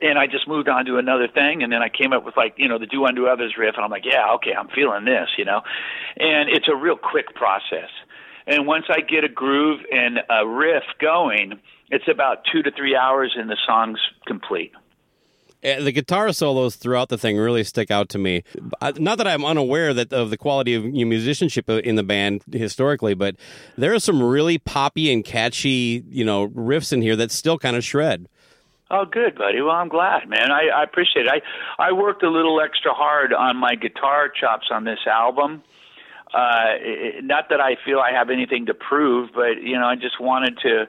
And 0.00 0.18
I 0.18 0.26
just 0.26 0.48
moved 0.48 0.68
on 0.68 0.84
to 0.86 0.98
another 0.98 1.28
thing, 1.28 1.62
and 1.62 1.72
then 1.72 1.80
I 1.80 1.88
came 1.88 2.12
up 2.12 2.26
with 2.26 2.36
like 2.36 2.54
you 2.58 2.68
know 2.68 2.78
the 2.78 2.86
do 2.86 3.06
unto 3.06 3.26
others 3.26 3.54
riff, 3.56 3.74
and 3.76 3.84
I'm 3.84 3.90
like, 3.90 4.04
yeah, 4.04 4.34
okay, 4.34 4.52
I'm 4.52 4.68
feeling 4.68 5.04
this, 5.06 5.28
you 5.38 5.44
know, 5.46 5.62
and 6.18 6.50
it's 6.50 6.66
a 6.68 6.76
real 6.76 6.96
quick 6.96 7.34
process. 7.34 7.88
And 8.46 8.66
once 8.66 8.84
I 8.90 9.00
get 9.00 9.24
a 9.24 9.28
groove 9.28 9.80
and 9.90 10.18
a 10.28 10.46
riff 10.46 10.82
going, 11.00 11.60
it's 11.90 12.08
about 12.10 12.44
two 12.52 12.62
to 12.62 12.70
three 12.72 12.96
hours, 12.96 13.34
and 13.38 13.48
the 13.48 13.56
song's 13.66 14.00
complete. 14.26 14.72
Uh, 15.64 15.80
The 15.82 15.92
guitar 15.92 16.32
solos 16.32 16.76
throughout 16.76 17.08
the 17.08 17.18
thing 17.18 17.36
really 17.38 17.64
stick 17.64 17.90
out 17.90 18.08
to 18.10 18.18
me. 18.18 18.42
Uh, 18.80 18.92
Not 18.98 19.18
that 19.18 19.26
I'm 19.26 19.44
unaware 19.44 19.94
that 19.94 20.12
of 20.12 20.30
the 20.30 20.36
quality 20.36 20.74
of 20.74 20.84
musicianship 20.84 21.68
uh, 21.68 21.74
in 21.78 21.94
the 21.96 22.02
band 22.02 22.42
historically, 22.52 23.14
but 23.14 23.36
there 23.76 23.94
are 23.94 23.98
some 24.00 24.22
really 24.22 24.58
poppy 24.58 25.12
and 25.12 25.24
catchy, 25.24 26.04
you 26.08 26.24
know, 26.24 26.48
riffs 26.48 26.92
in 26.92 27.02
here 27.02 27.16
that 27.16 27.30
still 27.30 27.58
kind 27.58 27.76
of 27.76 27.84
shred. 27.84 28.28
Oh, 28.90 29.06
good, 29.06 29.34
buddy. 29.36 29.60
Well, 29.62 29.74
I'm 29.74 29.88
glad, 29.88 30.28
man. 30.28 30.52
I, 30.52 30.68
I 30.68 30.82
appreciate 30.84 31.26
it. 31.26 31.32
I 31.78 31.88
I 31.88 31.92
worked 31.92 32.22
a 32.22 32.30
little 32.30 32.60
extra 32.60 32.92
hard 32.92 33.32
on 33.32 33.56
my 33.56 33.74
guitar 33.74 34.28
chops 34.28 34.66
on 34.70 34.84
this 34.84 35.00
album. 35.06 35.62
Uh, 36.32 36.74
it- 36.80 37.24
not 37.24 37.48
that 37.48 37.60
I 37.60 37.76
feel 37.84 37.98
I 38.00 38.12
have 38.12 38.28
anything 38.28 38.66
to 38.66 38.74
prove, 38.74 39.30
but 39.34 39.62
you 39.62 39.78
know, 39.78 39.86
I 39.86 39.96
just 39.96 40.20
wanted 40.20 40.58
to 40.58 40.86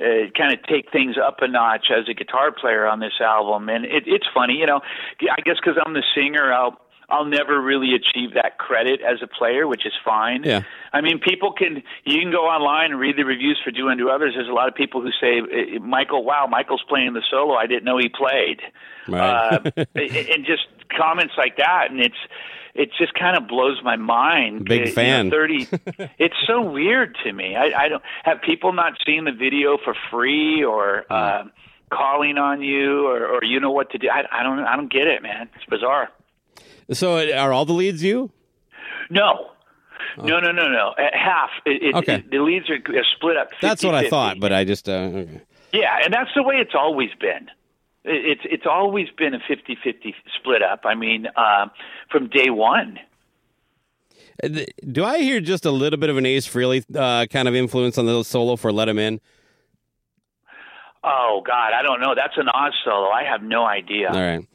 uh, 0.00 0.30
kind 0.36 0.52
of 0.52 0.62
take 0.64 0.90
things 0.90 1.16
up 1.16 1.38
a 1.40 1.48
notch 1.48 1.86
as 1.90 2.08
a 2.08 2.14
guitar 2.14 2.52
player 2.52 2.86
on 2.86 3.00
this 3.00 3.20
album. 3.20 3.68
And 3.68 3.84
it, 3.84 4.04
it's 4.06 4.26
funny, 4.32 4.54
you 4.54 4.66
know. 4.66 4.80
I 5.20 5.40
guess 5.42 5.56
because 5.62 5.80
I'm 5.84 5.94
the 5.94 6.04
singer, 6.14 6.52
I'll 6.52 6.78
I'll 7.10 7.24
never 7.24 7.60
really 7.60 7.94
achieve 7.94 8.34
that 8.34 8.58
credit 8.58 9.00
as 9.00 9.22
a 9.22 9.26
player, 9.26 9.66
which 9.66 9.86
is 9.86 9.94
fine. 10.04 10.42
Yeah. 10.44 10.62
I 10.92 11.00
mean, 11.00 11.18
people 11.20 11.52
can 11.52 11.82
you 12.04 12.20
can 12.20 12.30
go 12.30 12.44
online 12.44 12.90
and 12.92 13.00
read 13.00 13.16
the 13.16 13.24
reviews 13.24 13.58
for 13.64 13.70
Do 13.70 13.88
Unto 13.88 14.08
Others. 14.08 14.34
There's 14.36 14.48
a 14.48 14.52
lot 14.52 14.68
of 14.68 14.74
people 14.74 15.00
who 15.00 15.10
say, 15.20 15.38
eh, 15.38 15.78
"Michael, 15.78 16.24
wow, 16.24 16.46
Michael's 16.50 16.84
playing 16.88 17.14
the 17.14 17.22
solo. 17.30 17.54
I 17.54 17.66
didn't 17.66 17.84
know 17.84 17.96
he 17.96 18.10
played," 18.10 18.60
Right. 19.08 19.20
uh, 19.20 19.70
and 19.94 20.44
just 20.44 20.66
comments 20.94 21.34
like 21.38 21.56
that, 21.56 21.90
and 21.90 22.00
it's 22.00 22.16
it 22.78 22.90
just 22.98 23.12
kind 23.14 23.36
of 23.36 23.46
blows 23.48 23.78
my 23.84 23.96
mind. 23.96 24.64
Big 24.64 24.80
Eh, 24.80 24.84
you 24.84 24.88
know, 24.90 24.94
fan. 24.94 25.30
Thirty. 25.38 25.66
it's 26.18 26.36
so 26.46 26.62
weird 26.62 27.16
to 27.24 27.32
me. 27.32 27.56
I, 27.56 27.84
I 27.84 27.88
don't 27.88 28.02
have 28.24 28.40
people 28.40 28.72
not 28.72 28.92
seeing 29.04 29.24
the 29.24 29.32
video 29.32 29.76
for 29.84 29.94
free 30.10 30.62
or. 30.64 31.04
Uh, 31.12 31.44
calling 31.90 32.36
on 32.36 32.60
you 32.60 33.06
or, 33.06 33.26
or 33.26 33.42
you 33.42 33.58
know 33.58 33.70
what 33.70 33.90
to 33.92 33.96
do 33.96 34.08
I, 34.12 34.22
I 34.30 34.42
don't 34.42 34.58
i 34.58 34.76
don't 34.76 34.92
get 34.92 35.06
it 35.06 35.22
man 35.22 35.48
it's 35.56 35.64
bizarre 35.64 36.10
So 36.92 37.16
uh, 37.16 37.32
are 37.32 37.50
all 37.50 37.64
the 37.64 37.72
leads 37.72 38.02
you? 38.02 38.30
no 39.08 39.52
no 40.18 40.38
no 40.38 40.52
no 40.52 40.68
no 40.68 40.92
At 40.98 41.14
half 41.14 41.48
it, 41.64 41.82
it, 41.82 41.94
Oh. 41.94 41.98
Okay. 42.00 42.16
it- 42.16 42.30
the 42.30 42.40
leads 42.40 42.68
are 42.68 42.74
are 42.74 43.04
split 43.16 43.38
up 43.38 43.48
That's 43.62 43.82
what 43.82 43.94
I 43.94 44.04
50-50. 44.04 44.10
thought, 44.10 44.38
but 44.38 44.52
I 44.52 44.64
just 44.64 44.86
uh, 44.86 44.92
okay. 44.92 45.40
Yeah, 45.72 45.96
and 46.04 46.12
that's 46.12 46.28
the 46.36 46.42
way 46.42 46.56
it's 46.56 46.74
always 46.74 47.08
been. 47.18 47.48
It- 48.08 48.24
It's 48.26 48.40
it's 48.44 48.66
always 48.66 49.08
been 49.16 49.34
a 49.34 49.38
50-50 49.40 50.14
split 50.38 50.62
up. 50.62 50.80
I 50.84 50.94
mean, 50.94 51.26
uh, 51.36 51.66
from 52.10 52.28
day 52.28 52.50
one. 52.50 52.98
Uh, 54.42 54.48
do 54.92 55.04
I 55.04 55.18
hear 55.18 55.40
just 55.40 55.64
a 55.64 55.70
little 55.70 55.98
bit 55.98 56.10
of 56.10 56.16
an 56.16 56.24
Ace 56.26 56.46
Frehley 56.48 56.84
uh, 56.96 57.26
kind 57.26 57.48
of 57.48 57.54
influence 57.54 57.98
on 57.98 58.06
the 58.06 58.22
solo 58.24 58.56
for 58.56 58.72
"Let 58.72 58.88
Him 58.88 58.98
In"? 58.98 59.20
Oh 61.04 61.42
God, 61.46 61.72
I 61.72 61.82
don't 61.82 62.00
know. 62.00 62.14
That's 62.14 62.36
an 62.36 62.48
Oz 62.48 62.72
solo. 62.84 63.08
I 63.08 63.24
have 63.24 63.42
no 63.42 63.64
idea. 63.64 64.08
All 64.08 64.20
right. 64.20 64.46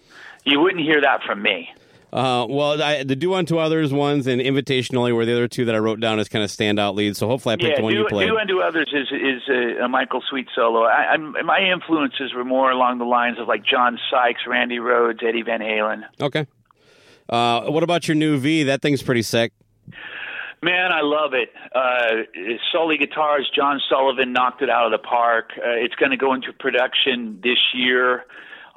You 0.46 0.60
wouldn't 0.60 0.84
hear 0.84 1.02
that 1.02 1.22
from 1.26 1.42
me. 1.42 1.70
Uh, 2.14 2.46
well, 2.48 2.80
I, 2.80 3.04
the 3.04 3.16
"Do 3.16 3.34
Unto 3.34 3.58
Others" 3.58 3.92
ones 3.92 4.28
and 4.28 4.40
"Invitation 4.40 4.96
Only" 4.96 5.12
were 5.12 5.26
the 5.26 5.32
other 5.32 5.48
two 5.48 5.66
that 5.66 5.74
I 5.74 5.80
wrote 5.80 6.00
down 6.00 6.20
as 6.20 6.30
kind 6.30 6.44
of 6.44 6.52
standout 6.52 6.94
leads. 6.94 7.18
So 7.18 7.28
hopefully, 7.28 7.54
I 7.54 7.56
picked 7.56 7.70
yeah, 7.70 7.76
the 7.78 7.82
one 7.82 7.94
do, 7.94 8.00
you 8.00 8.06
played. 8.08 8.28
do 8.28 8.38
unto 8.38 8.60
others 8.60 8.94
is 8.94 9.08
is 9.12 9.42
a, 9.50 9.86
a 9.86 9.90
Michael 9.90 10.22
Sweet 10.30 10.48
solo. 10.56 10.84
I, 10.84 11.14
I'm, 11.14 11.32
my 11.44 11.60
influences 11.60 12.32
were 12.36 12.46
more 12.46 12.70
along 12.70 13.00
the 13.00 13.06
lines 13.06 13.40
of 13.40 13.48
like 13.48 13.66
John 13.66 13.98
Sykes, 14.12 14.42
Randy 14.48 14.78
Rhoads, 14.78 15.24
Eddie 15.24 15.42
Van 15.42 15.60
Halen. 15.60 16.04
Okay. 16.22 16.46
Uh, 17.28 17.64
what 17.72 17.82
about 17.82 18.08
your 18.08 18.14
new 18.14 18.38
V? 18.38 18.62
That 18.62 18.84
thing's 18.84 19.02
pretty 19.02 19.24
sick. 19.24 19.52
Man, 20.62 20.92
I 20.92 21.02
love 21.02 21.34
it. 21.34 21.50
Uh, 21.74 22.54
Sully 22.72 22.98
Guitars, 22.98 23.50
John 23.56 23.82
Sullivan 23.90 24.34
knocked 24.34 24.62
it 24.62 24.70
out 24.70 24.86
of 24.86 24.92
the 24.92 25.04
park. 25.04 25.50
Uh, 25.58 25.62
it's 25.72 25.96
going 25.96 26.12
to 26.12 26.18
go 26.18 26.34
into 26.36 26.54
production 26.54 27.40
this 27.44 27.58
year. 27.74 28.24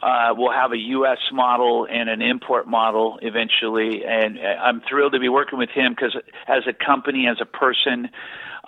Uh, 0.03 0.35
we'll 0.37 0.53
have 0.53 0.73
a 0.73 0.79
U.S. 0.79 1.19
model 1.33 1.87
and 1.91 2.11
an 2.11 2.21
import 2.21 2.69
model 2.69 3.19
eventually, 3.23 4.05
and 4.05 4.39
uh, 4.39 4.43
I'm 4.43 4.83
thrilled 4.87 5.13
to 5.15 5.19
be 5.19 5.31
working 5.31 5.59
with 5.59 5.71
him 5.71 5.93
because, 5.95 6.15
as 6.47 6.65
a 6.69 6.73
company, 6.75 7.27
as 7.29 7.39
a 7.41 7.47
person, 7.47 8.11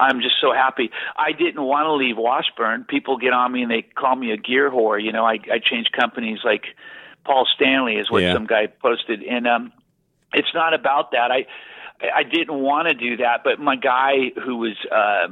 I'm 0.01 0.21
just 0.23 0.37
so 0.41 0.53
happy. 0.53 0.91
I 1.17 1.33
didn't 1.33 1.63
want 1.63 1.85
to 1.87 1.93
leave 1.93 2.17
Washburn. 2.17 2.85
People 2.89 3.19
get 3.19 3.33
on 3.35 3.53
me 3.53 3.63
and 3.63 3.71
they 3.71 3.83
call 3.83 4.17
me 4.17 4.31
a 4.33 4.37
gear 4.39 4.71
whore. 4.71 5.03
You 5.03 5.13
know, 5.13 5.27
I, 5.27 5.35
I 5.53 5.59
change 5.63 5.89
companies 5.93 6.39
like 6.45 6.65
Paul 7.25 7.47
Stanley 7.55 7.97
is 7.97 8.11
what 8.11 8.23
Yeah. 8.23 8.33
some 8.33 8.47
guy 8.47 8.67
posted, 8.67 9.23
and 9.23 9.47
um, 9.47 9.73
it's 10.33 10.55
not 10.55 10.73
about 10.73 11.11
that. 11.13 11.31
I 11.31 11.47
I 12.01 12.23
didn't 12.23 12.59
want 12.61 12.89
to 12.89 12.95
do 12.95 13.19
that, 13.19 13.43
but 13.45 13.59
my 13.59 13.77
guy 13.77 14.31
who 14.45 14.57
was 14.57 14.77
uh, 14.91 15.29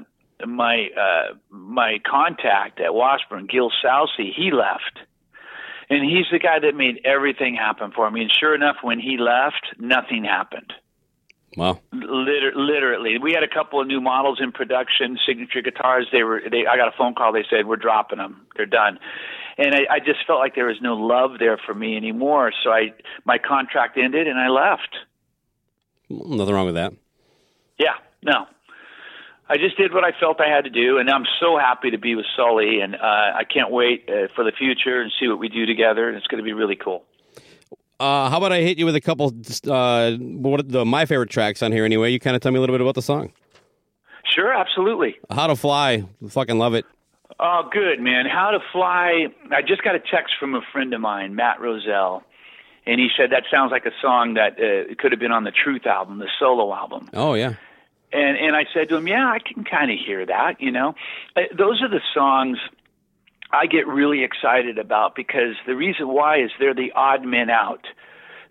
my 0.46 0.88
uh, 0.94 1.34
my 1.48 1.98
contact 2.04 2.80
at 2.80 2.92
Washburn, 2.92 3.46
Gil 3.46 3.70
Salsi, 3.82 4.32
he 4.36 4.50
left, 4.50 4.98
and 5.88 6.04
he's 6.04 6.26
the 6.30 6.38
guy 6.38 6.58
that 6.58 6.74
made 6.74 7.00
everything 7.04 7.54
happen 7.54 7.92
for 7.92 8.10
me. 8.10 8.22
And 8.22 8.32
sure 8.32 8.54
enough, 8.54 8.76
when 8.82 8.98
he 8.98 9.18
left, 9.18 9.66
nothing 9.78 10.24
happened. 10.24 10.72
Wow. 11.56 11.80
Liter- 11.92 12.52
literally, 12.54 13.18
we 13.18 13.32
had 13.32 13.42
a 13.42 13.48
couple 13.48 13.80
of 13.80 13.86
new 13.86 14.00
models 14.00 14.40
in 14.42 14.52
production, 14.52 15.18
signature 15.26 15.62
guitars. 15.62 16.06
They 16.12 16.22
were. 16.22 16.42
They, 16.50 16.66
I 16.66 16.76
got 16.76 16.88
a 16.88 16.96
phone 16.96 17.14
call. 17.14 17.32
They 17.32 17.44
said 17.48 17.66
we're 17.66 17.76
dropping 17.76 18.18
them. 18.18 18.46
They're 18.56 18.66
done. 18.66 18.98
And 19.56 19.74
I, 19.74 19.94
I 19.94 19.98
just 20.00 20.26
felt 20.26 20.38
like 20.38 20.54
there 20.54 20.66
was 20.66 20.76
no 20.82 20.94
love 20.96 21.38
there 21.38 21.56
for 21.56 21.74
me 21.74 21.96
anymore. 21.96 22.52
So 22.62 22.70
I, 22.70 22.92
my 23.24 23.38
contract 23.38 23.96
ended, 23.96 24.26
and 24.26 24.38
I 24.38 24.48
left. 24.48 24.96
Nothing 26.10 26.54
wrong 26.54 26.66
with 26.66 26.74
that. 26.74 26.92
Yeah, 27.78 27.94
no. 28.22 28.46
I 29.48 29.56
just 29.58 29.76
did 29.76 29.94
what 29.94 30.02
I 30.04 30.10
felt 30.18 30.40
I 30.40 30.48
had 30.48 30.64
to 30.64 30.70
do, 30.70 30.98
and 30.98 31.08
I'm 31.08 31.24
so 31.38 31.56
happy 31.56 31.90
to 31.90 31.98
be 31.98 32.16
with 32.16 32.26
Sully, 32.36 32.80
and 32.80 32.96
uh, 32.96 32.98
I 33.00 33.44
can't 33.44 33.70
wait 33.70 34.08
uh, 34.08 34.26
for 34.34 34.42
the 34.42 34.50
future 34.50 35.00
and 35.00 35.12
see 35.20 35.28
what 35.28 35.38
we 35.38 35.48
do 35.48 35.66
together. 35.66 36.08
And 36.08 36.16
it's 36.16 36.26
going 36.26 36.42
to 36.42 36.44
be 36.44 36.52
really 36.52 36.74
cool. 36.76 37.04
Uh, 37.98 38.28
how 38.28 38.38
about 38.38 38.52
I 38.52 38.60
hit 38.60 38.76
you 38.76 38.84
with 38.84 38.96
a 38.96 39.00
couple, 39.00 39.32
uh, 39.70 40.12
what 40.16 40.68
the 40.68 40.84
my 40.84 41.06
favorite 41.06 41.30
tracks 41.30 41.62
on 41.62 41.72
here 41.72 41.84
anyway? 41.84 42.10
You 42.10 42.20
kind 42.20 42.36
of 42.36 42.42
tell 42.42 42.52
me 42.52 42.58
a 42.58 42.60
little 42.60 42.74
bit 42.74 42.80
about 42.82 42.94
the 42.94 43.02
song. 43.02 43.32
Sure, 44.24 44.52
absolutely. 44.52 45.16
How 45.30 45.46
to 45.46 45.56
Fly. 45.56 46.04
Fucking 46.28 46.58
love 46.58 46.74
it. 46.74 46.84
Oh, 47.38 47.68
good 47.72 48.00
man. 48.00 48.26
How 48.26 48.50
to 48.50 48.58
Fly. 48.72 49.28
I 49.50 49.62
just 49.62 49.82
got 49.82 49.94
a 49.94 50.00
text 50.00 50.34
from 50.38 50.54
a 50.54 50.60
friend 50.72 50.92
of 50.92 51.00
mine, 51.00 51.34
Matt 51.34 51.60
Roselle, 51.60 52.22
and 52.84 53.00
he 53.00 53.08
said 53.16 53.30
that 53.30 53.44
sounds 53.50 53.70
like 53.70 53.86
a 53.86 53.92
song 54.02 54.34
that 54.34 54.54
uh, 54.58 54.94
could 54.98 55.12
have 55.12 55.20
been 55.20 55.32
on 55.32 55.44
the 55.44 55.52
Truth 55.52 55.86
album, 55.86 56.18
the 56.18 56.28
solo 56.38 56.74
album. 56.74 57.08
Oh 57.14 57.34
yeah. 57.34 57.54
And 58.16 58.38
and 58.38 58.56
I 58.56 58.64
said 58.72 58.88
to 58.88 58.96
him, 58.96 59.06
"Yeah, 59.06 59.26
I 59.26 59.38
can 59.38 59.64
kind 59.64 59.90
of 59.90 59.98
hear 59.98 60.24
that. 60.24 60.60
You 60.60 60.70
know, 60.70 60.94
uh, 61.36 61.42
those 61.56 61.82
are 61.82 61.88
the 61.88 62.00
songs 62.14 62.58
I 63.52 63.66
get 63.66 63.86
really 63.86 64.24
excited 64.24 64.78
about 64.78 65.14
because 65.14 65.54
the 65.66 65.76
reason 65.76 66.08
why 66.08 66.40
is 66.40 66.50
they're 66.58 66.74
the 66.74 66.92
odd 66.94 67.24
men 67.24 67.50
out. 67.50 67.86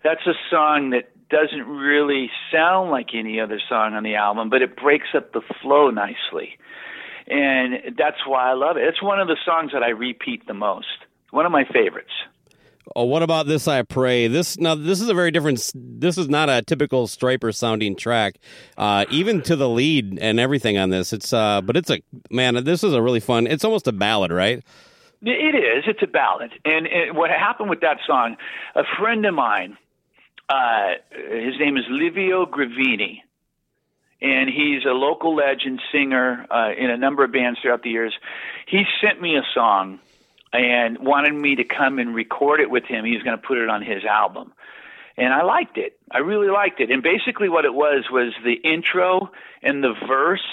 That's 0.04 0.26
a 0.26 0.34
song 0.50 0.90
that 0.90 1.10
doesn't 1.28 1.66
really 1.66 2.30
sound 2.52 2.90
like 2.90 3.08
any 3.12 3.40
other 3.40 3.60
song 3.68 3.94
on 3.94 4.04
the 4.04 4.14
album, 4.14 4.48
but 4.48 4.62
it 4.62 4.76
breaks 4.76 5.08
up 5.14 5.32
the 5.32 5.42
flow 5.60 5.90
nicely. 5.90 6.56
And 7.26 7.96
that's 7.98 8.24
why 8.24 8.50
I 8.50 8.54
love 8.54 8.76
it. 8.76 8.84
It's 8.84 9.02
one 9.02 9.20
of 9.20 9.26
the 9.26 9.36
songs 9.44 9.72
that 9.72 9.82
I 9.82 9.88
repeat 9.88 10.46
the 10.46 10.54
most. 10.54 10.86
One 11.30 11.44
of 11.44 11.50
my 11.50 11.64
favorites. 11.64 12.12
Oh, 12.94 13.04
what 13.04 13.22
about 13.22 13.46
this? 13.46 13.66
I 13.66 13.82
pray. 13.82 14.28
This 14.28 14.58
now. 14.58 14.74
This 14.74 15.00
is 15.00 15.08
a 15.08 15.14
very 15.14 15.30
different. 15.30 15.72
This 15.74 16.16
is 16.16 16.28
not 16.28 16.48
a 16.48 16.62
typical 16.62 17.06
Stryper 17.08 17.54
sounding 17.54 17.96
track, 17.96 18.36
uh, 18.78 19.06
even 19.10 19.42
to 19.42 19.56
the 19.56 19.68
lead 19.68 20.18
and 20.20 20.38
everything 20.38 20.78
on 20.78 20.90
this. 20.90 21.12
It's 21.12 21.32
uh, 21.32 21.62
but 21.62 21.76
it's 21.76 21.90
a 21.90 22.00
man. 22.30 22.62
This 22.64 22.84
is 22.84 22.92
a 22.92 23.02
really 23.02 23.20
fun. 23.20 23.48
It's 23.48 23.64
almost 23.64 23.88
a 23.88 23.92
ballad, 23.92 24.30
right? 24.30 24.62
It 25.22 25.54
is. 25.54 25.84
It's 25.86 26.02
a 26.02 26.06
ballad. 26.06 26.52
And 26.64 27.16
what 27.16 27.30
happened 27.30 27.70
with 27.70 27.80
that 27.80 27.98
song, 28.06 28.36
a 28.76 28.84
friend 28.98 29.26
of 29.26 29.34
mine, 29.34 29.76
uh, 30.48 30.94
his 31.10 31.58
name 31.58 31.76
is 31.76 31.84
Livio 31.88 32.46
Gravini, 32.46 33.22
and 34.22 34.48
he's 34.48 34.84
a 34.84 34.92
local 34.92 35.34
legend 35.34 35.80
singer 35.90 36.46
uh, 36.50 36.70
in 36.78 36.90
a 36.90 36.96
number 36.96 37.24
of 37.24 37.32
bands 37.32 37.58
throughout 37.60 37.82
the 37.82 37.90
years. 37.90 38.14
He 38.68 38.84
sent 39.02 39.20
me 39.20 39.36
a 39.36 39.42
song 39.54 39.98
and 40.56 40.98
wanted 40.98 41.34
me 41.34 41.56
to 41.56 41.64
come 41.64 41.98
and 41.98 42.14
record 42.14 42.60
it 42.60 42.70
with 42.70 42.84
him. 42.84 43.04
He 43.04 43.14
was 43.14 43.22
going 43.22 43.36
to 43.36 43.46
put 43.46 43.58
it 43.58 43.68
on 43.68 43.82
his 43.82 44.04
album. 44.04 44.52
And 45.16 45.32
I 45.32 45.42
liked 45.42 45.78
it. 45.78 45.98
I 46.10 46.18
really 46.18 46.48
liked 46.48 46.80
it. 46.80 46.90
And 46.90 47.02
basically, 47.02 47.48
what 47.48 47.64
it 47.64 47.72
was 47.72 48.04
was 48.10 48.34
the 48.44 48.52
intro 48.52 49.30
and 49.62 49.82
the 49.82 49.94
verse 50.06 50.46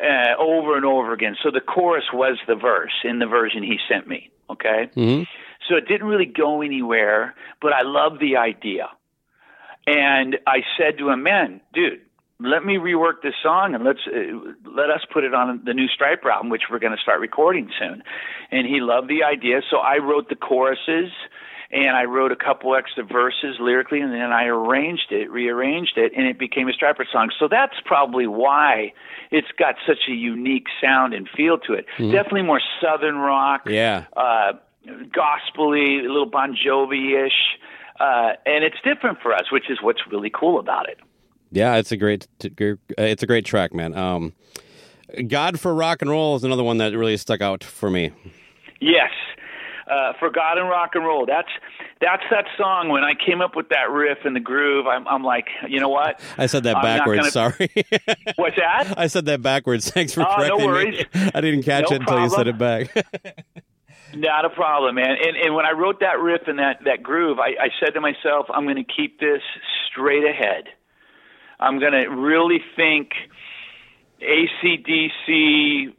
uh, 0.00 0.34
over 0.38 0.76
and 0.76 0.84
over 0.84 1.12
again. 1.12 1.36
So 1.42 1.50
the 1.50 1.60
chorus 1.60 2.04
was 2.12 2.38
the 2.46 2.54
verse 2.54 2.92
in 3.04 3.18
the 3.18 3.26
version 3.26 3.62
he 3.62 3.78
sent 3.88 4.06
me. 4.06 4.30
Okay. 4.50 4.90
Mm-hmm. 4.94 5.22
So 5.68 5.76
it 5.76 5.88
didn't 5.88 6.06
really 6.06 6.26
go 6.26 6.62
anywhere, 6.62 7.34
but 7.60 7.72
I 7.72 7.82
loved 7.82 8.20
the 8.20 8.36
idea. 8.36 8.88
And 9.86 10.38
I 10.46 10.62
said 10.78 10.98
to 10.98 11.10
him, 11.10 11.22
"Man, 11.22 11.60
dude, 11.72 12.00
let 12.40 12.64
me 12.64 12.76
rework 12.76 13.22
this 13.22 13.34
song 13.42 13.74
and 13.74 13.84
let's 13.84 14.00
uh, 14.06 14.70
let 14.70 14.90
us 14.90 15.02
put 15.12 15.24
it 15.24 15.34
on 15.34 15.62
the 15.64 15.74
new 15.74 15.86
Stryper 15.88 16.30
album, 16.30 16.50
which 16.50 16.62
we're 16.70 16.78
going 16.78 16.96
to 16.96 17.02
start 17.02 17.20
recording 17.20 17.70
soon." 17.78 18.02
And 18.50 18.66
he 18.66 18.80
loved 18.80 19.08
the 19.08 19.24
idea, 19.24 19.60
so 19.70 19.78
I 19.78 19.98
wrote 19.98 20.28
the 20.28 20.36
choruses 20.36 21.10
and 21.70 21.96
I 21.96 22.04
wrote 22.04 22.30
a 22.30 22.36
couple 22.36 22.76
extra 22.76 23.02
verses 23.02 23.56
lyrically, 23.58 24.00
and 24.00 24.12
then 24.12 24.32
I 24.32 24.44
arranged 24.44 25.10
it, 25.10 25.28
rearranged 25.30 25.96
it, 25.96 26.12
and 26.16 26.26
it 26.26 26.38
became 26.38 26.68
a 26.68 26.72
Stryper 26.72 27.04
song. 27.10 27.30
So 27.38 27.48
that's 27.48 27.74
probably 27.84 28.28
why 28.28 28.92
it's 29.32 29.48
got 29.58 29.74
such 29.84 30.08
a 30.08 30.12
unique 30.12 30.66
sound 30.80 31.14
and 31.14 31.28
feel 31.36 31.58
to 31.66 31.72
it. 31.72 31.86
Definitely 31.98 32.42
more 32.42 32.60
southern 32.80 33.16
rock 33.16 33.62
Yeah. 33.66 34.04
uh, 34.16 34.52
gospely, 35.12 36.00
a 36.00 36.02
little 36.02 36.26
Bon 36.26 36.54
Jovi 36.54 37.26
ish, 37.26 37.58
uh, 37.98 38.34
and 38.46 38.62
it's 38.62 38.80
different 38.84 39.20
for 39.20 39.34
us, 39.34 39.50
which 39.50 39.68
is 39.68 39.78
what's 39.82 40.06
really 40.10 40.30
cool 40.30 40.60
about 40.60 40.88
it. 40.88 40.98
Yeah, 41.54 41.76
it's 41.76 41.92
a 41.92 41.96
great, 41.96 42.26
uh, 42.44 42.48
it's 42.98 43.22
a 43.22 43.26
great 43.26 43.44
track, 43.44 43.72
man. 43.72 43.96
Um, 43.96 44.32
God 45.28 45.60
for 45.60 45.72
rock 45.74 46.02
and 46.02 46.10
roll 46.10 46.34
is 46.34 46.42
another 46.42 46.64
one 46.64 46.78
that 46.78 46.92
really 46.96 47.16
stuck 47.16 47.40
out 47.40 47.62
for 47.62 47.88
me. 47.90 48.10
Yes, 48.80 49.10
uh, 49.88 50.14
For 50.18 50.30
God 50.30 50.58
and 50.58 50.68
Rock 50.68 50.90
and 50.94 51.04
Roll. 51.04 51.26
That's 51.26 51.48
that's 52.00 52.24
that 52.30 52.46
song. 52.58 52.88
When 52.88 53.04
I 53.04 53.12
came 53.14 53.40
up 53.40 53.54
with 53.54 53.68
that 53.68 53.88
riff 53.90 54.18
and 54.24 54.34
the 54.34 54.40
groove, 54.40 54.86
I'm, 54.86 55.06
I'm 55.06 55.22
like, 55.22 55.46
you 55.68 55.78
know 55.78 55.88
what? 55.88 56.20
I 56.38 56.46
said 56.46 56.64
that 56.64 56.76
I'm 56.76 56.82
backwards. 56.82 57.20
gonna- 57.20 57.30
Sorry, 57.30 57.70
What's 58.36 58.56
that? 58.56 58.94
I 58.98 59.06
said 59.06 59.26
that 59.26 59.40
backwards. 59.40 59.88
Thanks 59.92 60.12
for 60.12 60.20
no 60.20 60.26
correcting 60.34 60.66
worries. 60.66 61.04
me. 61.14 61.30
I 61.34 61.40
didn't 61.40 61.62
catch 61.62 61.88
No 61.90 61.96
it 61.96 62.00
until 62.00 62.20
you 62.20 62.28
said 62.30 62.48
it 62.48 62.58
back. 62.58 62.88
Not 64.14 64.44
a 64.44 64.50
problem, 64.50 64.96
man. 64.96 65.16
And 65.22 65.36
and 65.36 65.54
when 65.54 65.64
I 65.66 65.70
wrote 65.72 66.00
that 66.00 66.18
riff 66.20 66.42
and 66.48 66.58
that 66.58 66.80
that 66.84 67.02
groove, 67.02 67.38
I, 67.38 67.50
I 67.64 67.68
said 67.78 67.94
to 67.94 68.00
myself, 68.00 68.46
I'm 68.52 68.64
going 68.64 68.76
to 68.76 68.84
keep 68.84 69.20
this 69.20 69.40
straight 69.90 70.24
ahead. 70.24 70.64
I'm 71.64 71.78
going 71.78 71.92
to 71.92 72.08
really 72.08 72.60
think 72.76 73.12
ACDC, 74.20 75.94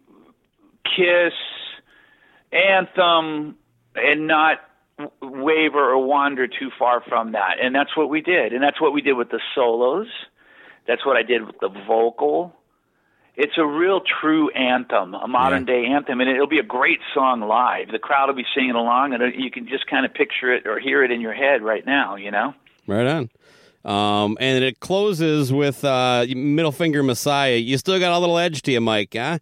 Kiss, 0.95 1.34
Anthem, 2.51 3.58
and 3.95 4.28
not 4.28 4.60
waver 5.21 5.91
or 5.91 6.06
wander 6.06 6.47
too 6.47 6.69
far 6.78 7.01
from 7.01 7.32
that. 7.32 7.56
And 7.62 7.73
that's 7.73 7.97
what 7.97 8.10
we 8.10 8.21
did. 8.21 8.54
And 8.54 8.62
that's 8.62 8.80
what 8.80 8.93
we 8.93 9.01
did 9.01 9.13
with 9.13 9.30
the 9.30 9.41
solos. 9.56 10.08
That's 10.88 11.04
what 11.04 11.17
I 11.17 11.23
did 11.23 11.45
with 11.45 11.60
the 11.60 11.69
vocal. 11.88 12.56
It's 13.36 13.58
a 13.58 13.65
real 13.65 14.01
true 14.21 14.49
anthem, 14.51 15.13
a 15.13 15.28
modern 15.28 15.65
day 15.65 15.88
anthem, 15.88 16.21
and 16.21 16.30
it'll 16.30 16.47
be 16.47 16.60
a 16.60 16.63
great 16.63 16.99
song 17.13 17.41
live. 17.41 17.91
The 17.91 17.99
crowd 17.99 18.28
will 18.28 18.36
be 18.36 18.45
singing 18.56 18.75
along, 18.75 19.13
and 19.13 19.34
you 19.36 19.51
can 19.51 19.67
just 19.67 19.88
kind 19.88 20.06
of 20.06 20.13
picture 20.13 20.54
it 20.54 20.65
or 20.65 20.80
hear 20.80 21.04
it 21.04 21.12
in 21.12 21.19
your 21.19 21.34
head 21.34 21.62
right 21.62 21.86
now. 21.86 22.15
You 22.15 22.32
know. 22.32 22.54
right 22.88 23.06
on. 23.06 23.30
Um, 23.86 24.38
and 24.39 24.63
it 24.63 24.80
closes 24.80 25.54
with 25.54 25.86
uh, 25.86 26.26
Middle 26.36 26.71
Finger 26.71 27.04
Messiah. 27.04 27.56
You 27.56 27.78
still 27.78 28.00
got 28.00 28.12
a 28.12 28.19
little 28.19 28.39
edge 28.39 28.63
to 28.63 28.71
you, 28.71 28.82
Mike, 28.82 29.13
huh? 29.15 29.38